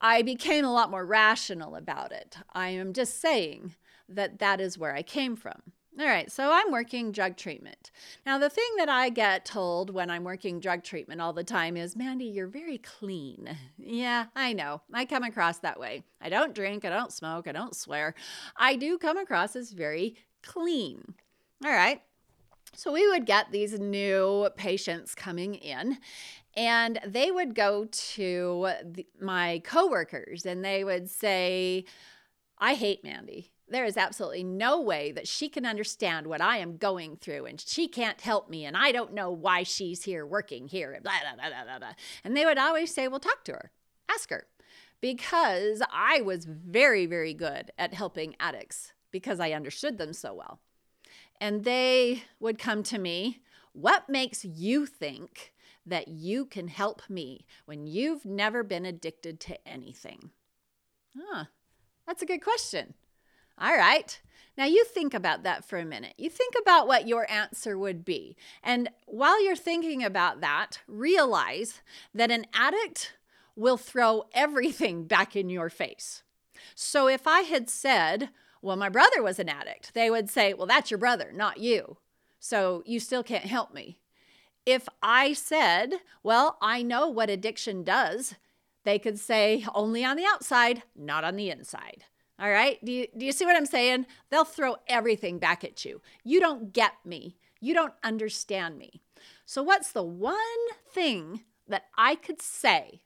I 0.01 0.23
became 0.23 0.65
a 0.65 0.73
lot 0.73 0.91
more 0.91 1.05
rational 1.05 1.75
about 1.75 2.11
it. 2.11 2.35
I 2.53 2.69
am 2.69 2.91
just 2.91 3.21
saying 3.21 3.75
that 4.09 4.39
that 4.39 4.59
is 4.59 4.77
where 4.77 4.95
I 4.95 5.03
came 5.03 5.35
from. 5.35 5.61
All 5.99 6.05
right, 6.07 6.31
so 6.31 6.51
I'm 6.51 6.71
working 6.71 7.11
drug 7.11 7.35
treatment. 7.35 7.91
Now, 8.25 8.37
the 8.37 8.49
thing 8.49 8.63
that 8.77 8.87
I 8.87 9.09
get 9.09 9.45
told 9.45 9.93
when 9.93 10.09
I'm 10.09 10.23
working 10.23 10.61
drug 10.61 10.83
treatment 10.83 11.19
all 11.19 11.33
the 11.33 11.43
time 11.43 11.75
is, 11.75 11.97
Mandy, 11.97 12.25
you're 12.25 12.47
very 12.47 12.77
clean. 12.77 13.57
Yeah, 13.77 14.27
I 14.33 14.53
know. 14.53 14.81
I 14.93 15.03
come 15.03 15.23
across 15.23 15.59
that 15.59 15.79
way. 15.79 16.03
I 16.21 16.29
don't 16.29 16.55
drink, 16.55 16.85
I 16.85 16.89
don't 16.89 17.11
smoke, 17.11 17.45
I 17.45 17.51
don't 17.51 17.75
swear. 17.75 18.15
I 18.55 18.77
do 18.77 18.97
come 18.97 19.17
across 19.17 19.55
as 19.55 19.73
very 19.73 20.15
clean. 20.41 21.13
All 21.63 21.71
right. 21.71 22.01
So 22.73 22.93
we 22.93 23.07
would 23.09 23.25
get 23.25 23.51
these 23.51 23.77
new 23.77 24.49
patients 24.55 25.13
coming 25.13 25.55
in, 25.55 25.97
and 26.55 26.99
they 27.05 27.31
would 27.31 27.55
go 27.55 27.85
to 27.85 28.69
the, 28.83 29.07
my 29.19 29.61
coworkers 29.63 30.45
and 30.45 30.63
they 30.63 30.83
would 30.83 31.09
say, 31.09 31.85
I 32.57 32.73
hate 32.73 33.03
Mandy. 33.03 33.51
There 33.67 33.85
is 33.85 33.95
absolutely 33.95 34.43
no 34.43 34.81
way 34.81 35.13
that 35.13 35.27
she 35.27 35.47
can 35.47 35.65
understand 35.65 36.27
what 36.27 36.41
I 36.41 36.57
am 36.57 36.75
going 36.75 37.15
through, 37.15 37.45
and 37.45 37.59
she 37.59 37.87
can't 37.87 38.19
help 38.19 38.49
me, 38.49 38.65
and 38.65 38.75
I 38.75 38.91
don't 38.91 39.13
know 39.13 39.31
why 39.31 39.63
she's 39.63 40.03
here 40.03 40.25
working 40.25 40.67
here, 40.67 40.91
and 40.91 41.01
blah, 41.01 41.13
blah, 41.21 41.49
blah, 41.49 41.63
blah, 41.63 41.79
blah. 41.79 41.93
And 42.25 42.35
they 42.35 42.45
would 42.45 42.57
always 42.57 42.93
say, 42.93 43.07
Well, 43.07 43.21
talk 43.21 43.45
to 43.45 43.53
her, 43.53 43.71
ask 44.09 44.29
her, 44.29 44.45
because 44.99 45.81
I 45.89 46.19
was 46.19 46.43
very, 46.43 47.05
very 47.05 47.33
good 47.33 47.71
at 47.77 47.93
helping 47.93 48.35
addicts 48.41 48.91
because 49.09 49.39
I 49.39 49.51
understood 49.51 49.97
them 49.97 50.11
so 50.11 50.33
well. 50.33 50.59
And 51.39 51.63
they 51.63 52.23
would 52.41 52.59
come 52.59 52.83
to 52.83 52.99
me, 52.99 53.39
What 53.71 54.09
makes 54.09 54.43
you 54.43 54.85
think 54.85 55.53
that 55.85 56.07
you 56.07 56.45
can 56.45 56.67
help 56.67 57.01
me 57.09 57.45
when 57.65 57.87
you've 57.87 58.25
never 58.25 58.63
been 58.63 58.85
addicted 58.85 59.39
to 59.41 59.67
anything? 59.67 60.31
Ah, 61.17 61.49
that's 62.07 62.21
a 62.21 62.25
good 62.25 62.43
question. 62.43 62.93
All 63.57 63.75
right. 63.75 64.19
Now 64.57 64.65
you 64.65 64.83
think 64.85 65.13
about 65.13 65.43
that 65.43 65.63
for 65.63 65.77
a 65.77 65.85
minute. 65.85 66.13
You 66.17 66.29
think 66.29 66.55
about 66.61 66.87
what 66.87 67.07
your 67.07 67.29
answer 67.31 67.77
would 67.77 68.03
be. 68.03 68.35
And 68.63 68.89
while 69.05 69.43
you're 69.43 69.55
thinking 69.55 70.03
about 70.03 70.41
that, 70.41 70.79
realize 70.87 71.81
that 72.13 72.31
an 72.31 72.45
addict 72.53 73.13
will 73.55 73.77
throw 73.77 74.25
everything 74.33 75.05
back 75.05 75.35
in 75.35 75.49
your 75.49 75.69
face. 75.69 76.23
So 76.75 77.07
if 77.07 77.27
I 77.27 77.41
had 77.41 77.69
said, 77.69 78.29
well, 78.61 78.75
my 78.75 78.89
brother 78.89 79.23
was 79.23 79.39
an 79.39 79.49
addict, 79.49 79.93
they 79.93 80.09
would 80.09 80.29
say, 80.29 80.53
well, 80.53 80.67
that's 80.67 80.91
your 80.91 80.97
brother, 80.97 81.31
not 81.33 81.57
you. 81.57 81.97
So 82.39 82.83
you 82.85 82.99
still 82.99 83.23
can't 83.23 83.45
help 83.45 83.73
me. 83.73 83.99
If 84.65 84.87
I 85.01 85.33
said, 85.33 85.95
well, 86.23 86.57
I 86.61 86.83
know 86.83 87.09
what 87.09 87.29
addiction 87.29 87.83
does, 87.83 88.35
they 88.83 88.99
could 88.99 89.19
say 89.19 89.65
only 89.73 90.03
on 90.03 90.17
the 90.17 90.25
outside, 90.25 90.83
not 90.95 91.23
on 91.23 91.35
the 91.35 91.49
inside. 91.49 92.05
All 92.39 92.49
right? 92.49 92.83
Do 92.83 92.91
you, 92.91 93.07
do 93.15 93.25
you 93.25 93.31
see 93.31 93.45
what 93.45 93.55
I'm 93.55 93.65
saying? 93.65 94.07
They'll 94.29 94.45
throw 94.45 94.77
everything 94.87 95.37
back 95.37 95.63
at 95.63 95.85
you. 95.85 96.01
You 96.23 96.39
don't 96.39 96.73
get 96.73 96.93
me. 97.05 97.37
You 97.59 97.75
don't 97.75 97.93
understand 98.03 98.77
me. 98.77 99.01
So, 99.45 99.61
what's 99.61 99.91
the 99.91 100.03
one 100.03 100.35
thing 100.91 101.41
that 101.67 101.83
I 101.95 102.15
could 102.15 102.41
say 102.41 103.01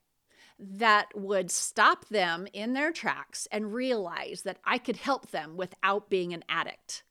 that 0.58 1.08
would 1.14 1.50
stop 1.50 2.08
them 2.08 2.46
in 2.54 2.72
their 2.72 2.92
tracks 2.92 3.46
and 3.52 3.74
realize 3.74 4.42
that 4.42 4.58
I 4.64 4.78
could 4.78 4.96
help 4.96 5.30
them 5.30 5.58
without 5.58 6.08
being 6.08 6.32
an 6.32 6.44
addict? 6.48 7.04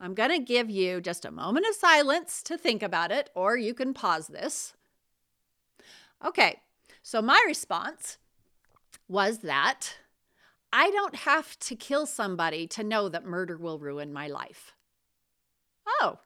I'm 0.00 0.14
going 0.14 0.30
to 0.30 0.38
give 0.38 0.70
you 0.70 1.00
just 1.00 1.24
a 1.24 1.30
moment 1.30 1.66
of 1.68 1.74
silence 1.74 2.42
to 2.44 2.56
think 2.56 2.82
about 2.82 3.10
it, 3.10 3.30
or 3.34 3.56
you 3.56 3.74
can 3.74 3.94
pause 3.94 4.28
this. 4.28 4.74
Okay, 6.24 6.60
so 7.02 7.20
my 7.20 7.42
response 7.46 8.18
was 9.08 9.38
that 9.38 9.96
I 10.72 10.90
don't 10.90 11.16
have 11.16 11.58
to 11.60 11.74
kill 11.74 12.06
somebody 12.06 12.66
to 12.68 12.84
know 12.84 13.08
that 13.08 13.24
murder 13.24 13.56
will 13.56 13.78
ruin 13.78 14.12
my 14.12 14.28
life. 14.28 14.72
Oh, 16.00 16.18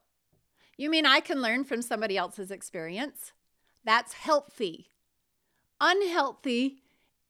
you 0.76 0.90
mean 0.90 1.06
I 1.06 1.20
can 1.20 1.40
learn 1.40 1.64
from 1.64 1.80
somebody 1.80 2.16
else's 2.16 2.50
experience? 2.50 3.32
That's 3.85 4.14
healthy. 4.14 4.90
Unhealthy 5.80 6.82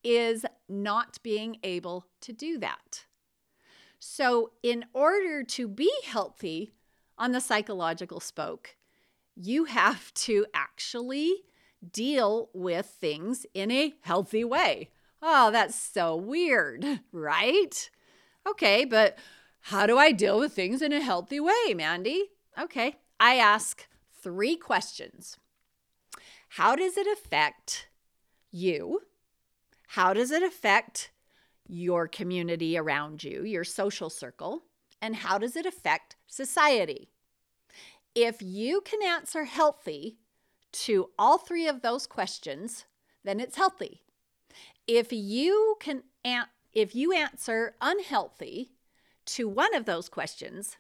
is 0.02 0.44
not 0.68 1.18
being 1.22 1.58
able 1.62 2.06
to 2.22 2.32
do 2.32 2.58
that. 2.58 3.04
So, 4.04 4.50
in 4.64 4.86
order 4.94 5.44
to 5.44 5.68
be 5.68 5.88
healthy 6.04 6.74
on 7.16 7.30
the 7.30 7.40
psychological 7.40 8.18
spoke, 8.18 8.74
you 9.36 9.66
have 9.66 10.12
to 10.14 10.44
actually 10.52 11.44
deal 11.88 12.50
with 12.52 12.86
things 12.86 13.46
in 13.54 13.70
a 13.70 13.94
healthy 14.00 14.42
way. 14.42 14.90
Oh, 15.22 15.52
that's 15.52 15.76
so 15.76 16.16
weird, 16.16 16.84
right? 17.12 17.90
Okay, 18.44 18.84
but 18.84 19.16
how 19.60 19.86
do 19.86 19.96
I 19.98 20.10
deal 20.10 20.40
with 20.40 20.52
things 20.52 20.82
in 20.82 20.92
a 20.92 21.00
healthy 21.00 21.38
way, 21.38 21.72
Mandy? 21.72 22.24
Okay, 22.60 22.96
I 23.20 23.36
ask 23.36 23.86
three 24.20 24.56
questions 24.56 25.36
How 26.48 26.74
does 26.74 26.96
it 26.96 27.06
affect 27.06 27.86
you? 28.50 29.02
How 29.90 30.12
does 30.12 30.32
it 30.32 30.42
affect 30.42 31.11
your 31.72 32.06
community 32.06 32.76
around 32.76 33.24
you, 33.24 33.44
your 33.44 33.64
social 33.64 34.10
circle, 34.10 34.64
and 35.00 35.16
how 35.16 35.38
does 35.38 35.56
it 35.56 35.64
affect 35.64 36.16
society? 36.26 37.08
If 38.14 38.42
you 38.42 38.82
can 38.82 39.02
answer 39.02 39.44
healthy 39.44 40.18
to 40.72 41.08
all 41.18 41.38
three 41.38 41.66
of 41.66 41.80
those 41.80 42.06
questions, 42.06 42.84
then 43.24 43.40
it's 43.40 43.56
healthy. 43.56 44.02
If 44.86 45.12
you 45.12 45.76
can 45.80 46.02
an- 46.24 46.50
if 46.74 46.94
you 46.94 47.12
answer 47.12 47.74
unhealthy 47.80 48.72
to 49.24 49.48
one 49.48 49.74
of 49.74 49.86
those 49.86 50.10
questions, 50.10 50.76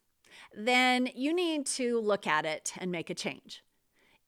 then 0.54 1.08
you 1.14 1.34
need 1.34 1.64
to 1.66 2.00
look 2.00 2.26
at 2.26 2.44
it 2.44 2.72
and 2.76 2.92
make 2.92 3.08
a 3.08 3.14
change. 3.14 3.62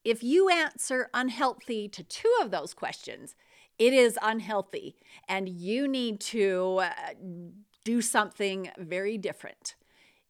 If 0.03 0.23
you 0.23 0.49
answer 0.49 1.11
unhealthy 1.13 1.89
to 1.89 2.03
two 2.03 2.33
of 2.41 2.51
those 2.51 2.75
questions, 2.75 3.35
it 3.79 3.93
is 3.93 4.19
unhealthy 4.23 4.97
and 5.29 5.49
you 5.49 5.89
need 5.89 6.21
to 6.21 6.81
uh, 6.83 6.91
do 7.85 8.01
something 8.01 8.71
very 8.79 9.19
different. 9.19 9.75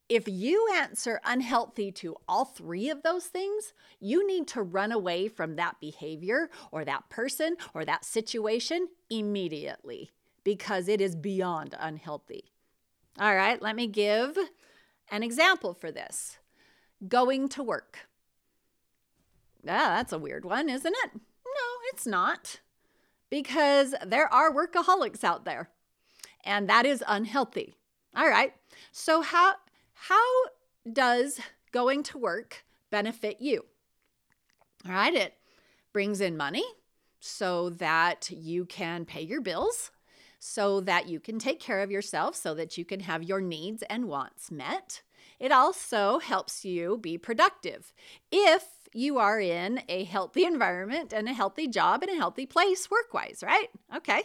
If 0.09 0.29
you 0.29 0.69
answer 0.75 1.21
unhealthy 1.25 1.91
to 1.93 2.17
all 2.29 2.45
three 2.45 2.91
of 2.91 3.03
those 3.03 3.27
things, 3.27 3.73
you 4.01 4.27
need 4.27 4.47
to 4.49 4.63
run 4.63 4.93
away 4.93 5.29
from 5.29 5.57
that 5.57 5.81
behavior 5.81 6.51
or 6.71 6.85
that 6.85 7.09
person 7.09 7.57
or 7.73 7.85
that 7.85 8.05
situation 8.05 8.89
immediately 9.09 10.11
because 10.43 10.89
it 10.89 11.01
is 11.01 11.17
beyond 11.17 11.75
unhealthy. 11.79 12.53
All 13.19 13.35
right, 13.35 13.61
let 13.63 13.77
me 13.77 13.87
give 13.87 14.37
an 15.11 15.23
example 15.23 15.73
for 15.73 15.91
this 15.91 16.39
going 17.09 17.49
to 17.51 17.63
work. 17.63 18.09
Ah, 19.67 19.97
that's 19.97 20.13
a 20.13 20.19
weird 20.19 20.45
one, 20.45 20.69
isn't 20.69 20.95
it? 21.05 21.11
No, 21.15 21.91
it's 21.93 22.07
not 22.07 22.61
because 23.31 23.95
there 24.05 24.33
are 24.33 24.53
workaholics 24.53 25.25
out 25.25 25.45
there 25.45 25.71
and 26.45 26.69
that 26.69 26.87
is 26.87 27.03
unhealthy. 27.07 27.75
All 28.15 28.29
right. 28.29 28.53
So 28.93 29.23
how 29.23 29.55
how 29.95 30.31
does 30.91 31.41
going 31.73 32.03
to 32.05 32.19
work 32.19 32.65
benefit 32.91 33.41
you? 33.41 33.65
All 34.87 34.93
right, 34.93 35.15
it 35.15 35.35
brings 35.93 36.21
in 36.21 36.37
money 36.37 36.65
so 37.21 37.71
that 37.71 38.29
you 38.31 38.67
can 38.67 39.07
pay 39.07 39.23
your 39.23 39.41
bills, 39.41 39.91
so 40.39 40.81
that 40.81 41.09
you 41.09 41.19
can 41.19 41.39
take 41.39 41.59
care 41.59 41.81
of 41.81 41.91
yourself, 41.91 42.37
so 42.37 42.55
that 42.55 42.77
you 42.77 42.85
can 42.85 43.01
have 43.01 43.23
your 43.23 43.41
needs 43.41 43.83
and 43.89 44.05
wants 44.07 44.51
met. 44.51 45.03
It 45.41 45.51
also 45.51 46.19
helps 46.19 46.65
you 46.65 46.99
be 46.99 47.17
productive. 47.17 47.93
If 48.31 48.67
you 48.95 49.19
are 49.19 49.41
in 49.41 49.83
a 49.89 50.05
healthy 50.05 50.45
environment 50.45 51.13
and 51.13 51.29
a 51.29 51.35
healthy 51.35 51.69
job 51.69 52.03
and 52.03 52.11
a 52.11 52.17
healthy 52.17 52.47
place 52.47 52.91
work 52.91 53.13
wise, 53.13 53.43
right? 53.45 53.69
Okay. 53.95 54.23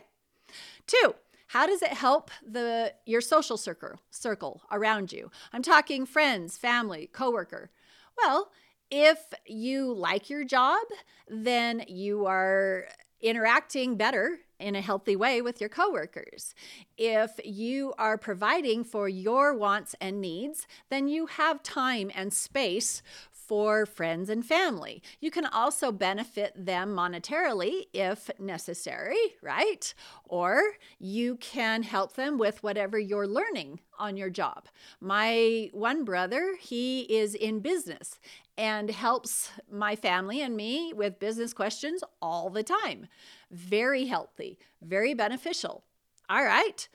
Two, 0.87 1.15
how 1.47 1.65
does 1.65 1.81
it 1.81 1.93
help 1.93 2.29
the 2.47 2.93
your 3.05 3.21
social 3.21 3.57
circle 3.57 3.99
circle 4.11 4.61
around 4.71 5.11
you? 5.11 5.31
I'm 5.51 5.63
talking 5.63 6.05
friends, 6.05 6.57
family, 6.57 7.09
coworker. 7.11 7.71
Well, 8.17 8.51
if 8.91 9.19
you 9.47 9.91
like 9.93 10.29
your 10.29 10.43
job, 10.43 10.85
then 11.27 11.83
you 11.87 12.27
are 12.27 12.85
interacting 13.21 13.95
better 13.95 14.39
in 14.59 14.75
a 14.75 14.81
healthy 14.81 15.15
way 15.15 15.41
with 15.41 15.59
your 15.59 15.69
coworkers. 15.69 16.53
If 16.97 17.39
you 17.43 17.93
are 17.97 18.17
providing 18.17 18.83
for 18.83 19.07
your 19.07 19.55
wants 19.55 19.95
and 20.01 20.19
needs, 20.21 20.67
then 20.89 21.07
you 21.07 21.27
have 21.27 21.63
time 21.63 22.11
and 22.13 22.33
space 22.33 23.01
for 23.49 23.87
friends 23.87 24.29
and 24.29 24.45
family. 24.45 25.01
You 25.19 25.31
can 25.31 25.47
also 25.47 25.91
benefit 25.91 26.53
them 26.55 26.95
monetarily 26.95 27.85
if 27.93 28.29
necessary, 28.39 29.17
right? 29.41 29.91
Or 30.25 30.61
you 30.99 31.35
can 31.37 31.81
help 31.81 32.13
them 32.13 32.37
with 32.37 32.61
whatever 32.61 32.99
you're 32.99 33.25
learning 33.25 33.79
on 33.97 34.17
your 34.17 34.29
job. 34.29 34.67
My 35.01 35.71
one 35.73 36.05
brother, 36.05 36.55
he 36.59 37.01
is 37.01 37.33
in 37.33 37.59
business 37.61 38.19
and 38.55 38.91
helps 38.91 39.49
my 39.71 39.95
family 39.95 40.41
and 40.43 40.55
me 40.55 40.93
with 40.93 41.19
business 41.19 41.51
questions 41.51 42.03
all 42.21 42.51
the 42.51 42.61
time. 42.61 43.07
Very 43.49 44.05
healthy, 44.05 44.59
very 44.79 45.15
beneficial. 45.15 45.83
All 46.29 46.43
right. 46.45 46.87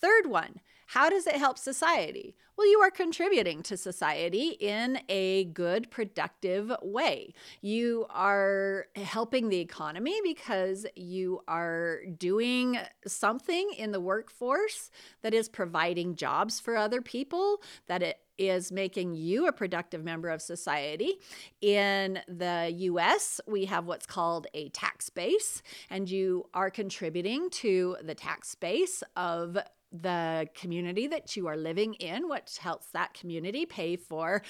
Third 0.00 0.26
one, 0.26 0.60
how 0.90 1.08
does 1.08 1.28
it 1.28 1.36
help 1.36 1.56
society? 1.56 2.34
Well, 2.58 2.68
you 2.68 2.80
are 2.80 2.90
contributing 2.90 3.62
to 3.62 3.76
society 3.76 4.56
in 4.58 4.98
a 5.08 5.44
good, 5.44 5.88
productive 5.88 6.72
way. 6.82 7.32
You 7.60 8.06
are 8.10 8.86
helping 8.96 9.50
the 9.50 9.60
economy 9.60 10.18
because 10.24 10.86
you 10.96 11.42
are 11.46 12.00
doing 12.18 12.76
something 13.06 13.70
in 13.78 13.92
the 13.92 14.00
workforce 14.00 14.90
that 15.22 15.32
is 15.32 15.48
providing 15.48 16.16
jobs 16.16 16.58
for 16.58 16.76
other 16.76 17.00
people, 17.00 17.62
that 17.86 18.02
it 18.02 18.18
is 18.36 18.72
making 18.72 19.14
you 19.14 19.46
a 19.46 19.52
productive 19.52 20.02
member 20.02 20.28
of 20.28 20.42
society. 20.42 21.18
In 21.60 22.18
the 22.26 22.68
US, 22.76 23.40
we 23.46 23.66
have 23.66 23.84
what's 23.84 24.06
called 24.06 24.48
a 24.54 24.70
tax 24.70 25.08
base, 25.08 25.62
and 25.88 26.10
you 26.10 26.46
are 26.52 26.68
contributing 26.68 27.48
to 27.50 27.96
the 28.02 28.16
tax 28.16 28.56
base 28.56 29.04
of 29.14 29.56
the 29.92 30.48
community 30.54 31.06
that 31.08 31.36
you 31.36 31.46
are 31.46 31.56
living 31.56 31.94
in, 31.94 32.28
which 32.28 32.58
helps 32.58 32.86
that 32.88 33.14
community 33.14 33.66
pay 33.66 33.96
for 33.96 34.42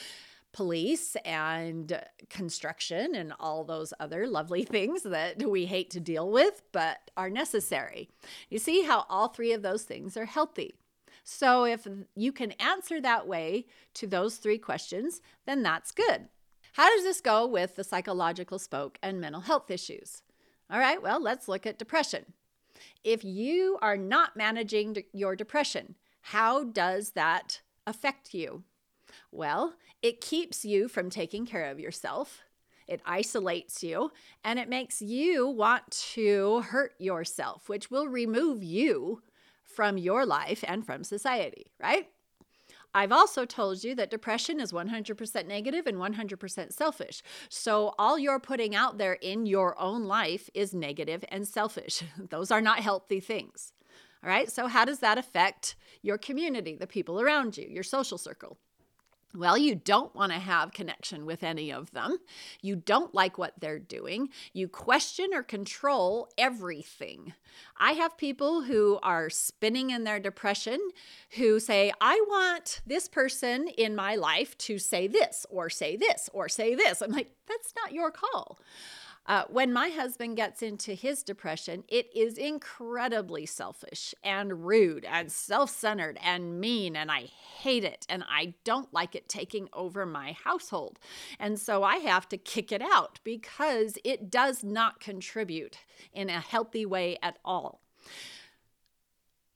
police 0.52 1.16
and 1.24 2.00
construction 2.28 3.14
and 3.14 3.32
all 3.38 3.64
those 3.64 3.94
other 4.00 4.26
lovely 4.26 4.64
things 4.64 5.02
that 5.04 5.42
we 5.42 5.66
hate 5.66 5.90
to 5.90 6.00
deal 6.00 6.30
with 6.30 6.62
but 6.72 6.98
are 7.16 7.30
necessary. 7.30 8.08
You 8.48 8.58
see 8.58 8.82
how 8.82 9.06
all 9.08 9.28
three 9.28 9.52
of 9.52 9.62
those 9.62 9.84
things 9.84 10.16
are 10.16 10.26
healthy. 10.26 10.74
So 11.22 11.64
if 11.64 11.86
you 12.16 12.32
can 12.32 12.52
answer 12.52 13.00
that 13.00 13.28
way 13.28 13.66
to 13.94 14.06
those 14.06 14.36
three 14.36 14.58
questions, 14.58 15.20
then 15.46 15.62
that's 15.62 15.92
good. 15.92 16.28
How 16.72 16.88
does 16.94 17.04
this 17.04 17.20
go 17.20 17.46
with 17.46 17.76
the 17.76 17.84
psychological 17.84 18.58
spoke 18.58 18.98
and 19.02 19.20
mental 19.20 19.42
health 19.42 19.70
issues? 19.70 20.22
All 20.70 20.78
right, 20.78 21.02
well, 21.02 21.20
let's 21.20 21.48
look 21.48 21.66
at 21.66 21.78
depression. 21.78 22.24
If 23.04 23.24
you 23.24 23.78
are 23.82 23.96
not 23.96 24.36
managing 24.36 24.96
your 25.12 25.36
depression, 25.36 25.96
how 26.22 26.64
does 26.64 27.10
that 27.10 27.60
affect 27.86 28.34
you? 28.34 28.64
Well, 29.32 29.74
it 30.02 30.20
keeps 30.20 30.64
you 30.64 30.88
from 30.88 31.10
taking 31.10 31.46
care 31.46 31.70
of 31.70 31.80
yourself. 31.80 32.40
It 32.86 33.00
isolates 33.06 33.82
you 33.82 34.10
and 34.44 34.58
it 34.58 34.68
makes 34.68 35.00
you 35.00 35.48
want 35.48 35.90
to 36.14 36.60
hurt 36.62 36.94
yourself, 36.98 37.68
which 37.68 37.90
will 37.90 38.08
remove 38.08 38.62
you 38.62 39.22
from 39.64 39.96
your 39.96 40.26
life 40.26 40.64
and 40.66 40.84
from 40.84 41.04
society, 41.04 41.72
right? 41.80 42.08
I've 42.94 43.12
also 43.12 43.44
told 43.44 43.84
you 43.84 43.94
that 43.94 44.10
depression 44.10 44.60
is 44.60 44.72
100% 44.72 45.46
negative 45.46 45.86
and 45.86 45.98
100% 45.98 46.72
selfish. 46.72 47.22
So 47.48 47.94
all 47.98 48.18
you're 48.18 48.40
putting 48.40 48.74
out 48.74 48.98
there 48.98 49.14
in 49.14 49.46
your 49.46 49.80
own 49.80 50.04
life 50.04 50.50
is 50.54 50.74
negative 50.74 51.24
and 51.28 51.46
selfish. 51.46 52.02
Those 52.30 52.50
are 52.50 52.60
not 52.60 52.80
healthy 52.80 53.20
things. 53.20 53.72
All 54.22 54.28
right. 54.28 54.50
So, 54.50 54.66
how 54.66 54.84
does 54.84 54.98
that 54.98 55.16
affect 55.16 55.76
your 56.02 56.18
community, 56.18 56.76
the 56.76 56.86
people 56.86 57.20
around 57.22 57.56
you, 57.56 57.66
your 57.66 57.82
social 57.82 58.18
circle? 58.18 58.58
Well, 59.32 59.56
you 59.56 59.76
don't 59.76 60.12
want 60.14 60.32
to 60.32 60.38
have 60.38 60.72
connection 60.72 61.24
with 61.24 61.44
any 61.44 61.72
of 61.72 61.92
them. 61.92 62.18
You 62.62 62.74
don't 62.74 63.14
like 63.14 63.38
what 63.38 63.54
they're 63.60 63.78
doing. 63.78 64.30
You 64.52 64.66
question 64.66 65.28
or 65.32 65.44
control 65.44 66.28
everything. 66.36 67.32
I 67.76 67.92
have 67.92 68.16
people 68.16 68.62
who 68.62 68.98
are 69.04 69.30
spinning 69.30 69.90
in 69.90 70.02
their 70.02 70.18
depression 70.18 70.80
who 71.36 71.60
say, 71.60 71.92
I 72.00 72.20
want 72.28 72.80
this 72.84 73.06
person 73.06 73.68
in 73.68 73.94
my 73.94 74.16
life 74.16 74.58
to 74.58 74.78
say 74.78 75.06
this 75.06 75.46
or 75.48 75.70
say 75.70 75.96
this 75.96 76.28
or 76.32 76.48
say 76.48 76.74
this. 76.74 77.00
I'm 77.00 77.12
like, 77.12 77.30
that's 77.46 77.72
not 77.80 77.92
your 77.92 78.10
call. 78.10 78.58
Uh, 79.26 79.44
when 79.48 79.72
my 79.72 79.90
husband 79.90 80.36
gets 80.36 80.62
into 80.62 80.94
his 80.94 81.22
depression, 81.22 81.84
it 81.88 82.10
is 82.16 82.38
incredibly 82.38 83.46
selfish 83.46 84.14
and 84.24 84.66
rude 84.66 85.04
and 85.04 85.30
self 85.30 85.70
centered 85.70 86.18
and 86.22 86.60
mean, 86.60 86.96
and 86.96 87.12
I 87.12 87.28
hate 87.60 87.84
it. 87.84 88.06
And 88.08 88.24
I 88.28 88.54
don't 88.64 88.92
like 88.92 89.14
it 89.14 89.28
taking 89.28 89.68
over 89.72 90.06
my 90.06 90.32
household. 90.32 90.98
And 91.38 91.58
so 91.58 91.82
I 91.82 91.96
have 91.96 92.28
to 92.30 92.38
kick 92.38 92.72
it 92.72 92.82
out 92.82 93.20
because 93.22 93.98
it 94.04 94.30
does 94.30 94.64
not 94.64 95.00
contribute 95.00 95.78
in 96.12 96.30
a 96.30 96.40
healthy 96.40 96.86
way 96.86 97.18
at 97.22 97.38
all. 97.44 97.82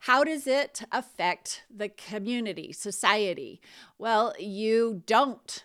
How 0.00 0.22
does 0.22 0.46
it 0.46 0.82
affect 0.92 1.62
the 1.74 1.88
community, 1.88 2.72
society? 2.74 3.62
Well, 3.96 4.34
you 4.38 5.02
don't, 5.06 5.64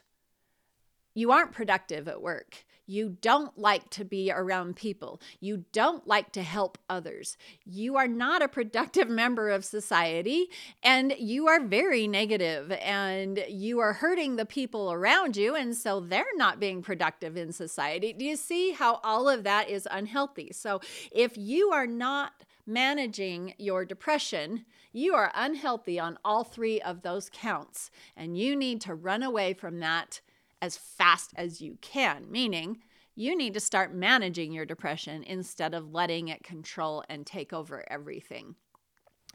you 1.14 1.34
aren't 1.34 1.52
productive 1.52 2.08
at 2.08 2.22
work. 2.22 2.64
You 2.90 3.18
don't 3.22 3.56
like 3.56 3.88
to 3.92 4.04
be 4.04 4.32
around 4.32 4.76
people. 4.76 5.22
You 5.40 5.66
don't 5.72 6.08
like 6.08 6.32
to 6.32 6.42
help 6.42 6.80
others. 6.90 7.38
You 7.64 7.98
are 7.98 8.08
not 8.08 8.42
a 8.42 8.48
productive 8.48 9.08
member 9.22 9.52
of 9.52 9.64
society 9.64 10.50
and 10.82 11.14
you 11.20 11.48
are 11.48 11.64
very 11.64 12.08
negative 12.08 12.72
and 12.72 13.46
you 13.48 13.78
are 13.78 13.94
hurting 13.94 14.38
the 14.38 14.46
people 14.46 14.92
around 14.92 15.38
you. 15.38 15.56
And 15.56 15.78
so 15.78 16.00
they're 16.00 16.26
not 16.36 16.60
being 16.60 16.82
productive 16.82 17.38
in 17.38 17.52
society. 17.52 18.12
Do 18.12 18.26
you 18.26 18.36
see 18.36 18.72
how 18.72 18.96
all 19.04 19.30
of 19.30 19.44
that 19.44 19.70
is 19.70 19.88
unhealthy? 19.92 20.50
So 20.52 20.82
if 21.12 21.38
you 21.38 21.70
are 21.70 21.86
not 21.86 22.44
managing 22.66 23.54
your 23.60 23.86
depression, 23.86 24.66
you 24.92 25.14
are 25.14 25.32
unhealthy 25.36 26.00
on 26.00 26.18
all 26.26 26.44
three 26.44 26.82
of 26.82 27.04
those 27.04 27.30
counts. 27.32 27.92
And 28.18 28.36
you 28.36 28.56
need 28.56 28.82
to 28.82 28.96
run 28.96 29.22
away 29.22 29.54
from 29.54 29.80
that 29.80 30.22
as 30.62 30.78
fast 30.78 31.32
as 31.36 31.62
you 31.62 31.78
can, 31.82 32.30
meaning 32.30 32.80
you 33.16 33.36
need 33.36 33.54
to 33.54 33.60
start 33.60 33.94
managing 33.94 34.52
your 34.52 34.66
depression 34.66 35.24
instead 35.24 35.74
of 35.74 35.94
letting 35.94 36.28
it 36.28 36.44
control 36.44 37.04
and 37.10 37.26
take 37.26 37.52
over 37.52 37.84
everything. 37.90 38.56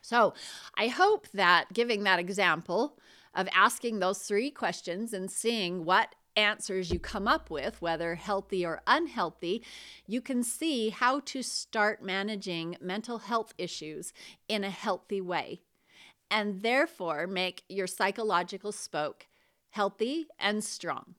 So, 0.02 0.34
I 0.76 0.88
hope 0.88 1.28
that 1.32 1.72
giving 1.72 2.02
that 2.04 2.18
example 2.18 2.98
of 3.34 3.48
asking 3.54 3.98
those 3.98 4.18
three 4.18 4.50
questions 4.50 5.12
and 5.12 5.30
seeing 5.30 5.84
what 5.84 6.14
answers 6.36 6.90
you 6.90 6.98
come 6.98 7.28
up 7.28 7.50
with, 7.50 7.80
whether 7.80 8.14
healthy 8.14 8.66
or 8.66 8.82
unhealthy, 8.86 9.62
you 10.06 10.20
can 10.20 10.42
see 10.42 10.90
how 10.90 11.20
to 11.20 11.42
start 11.42 12.02
managing 12.02 12.76
mental 12.80 13.18
health 13.18 13.54
issues 13.56 14.12
in 14.48 14.64
a 14.64 14.70
healthy 14.70 15.20
way 15.20 15.60
and 16.30 16.62
therefore 16.62 17.26
make 17.26 17.62
your 17.68 17.86
psychological 17.86 18.72
spoke 18.72 19.26
healthy 19.74 20.28
and 20.38 20.62
strong. 20.62 21.16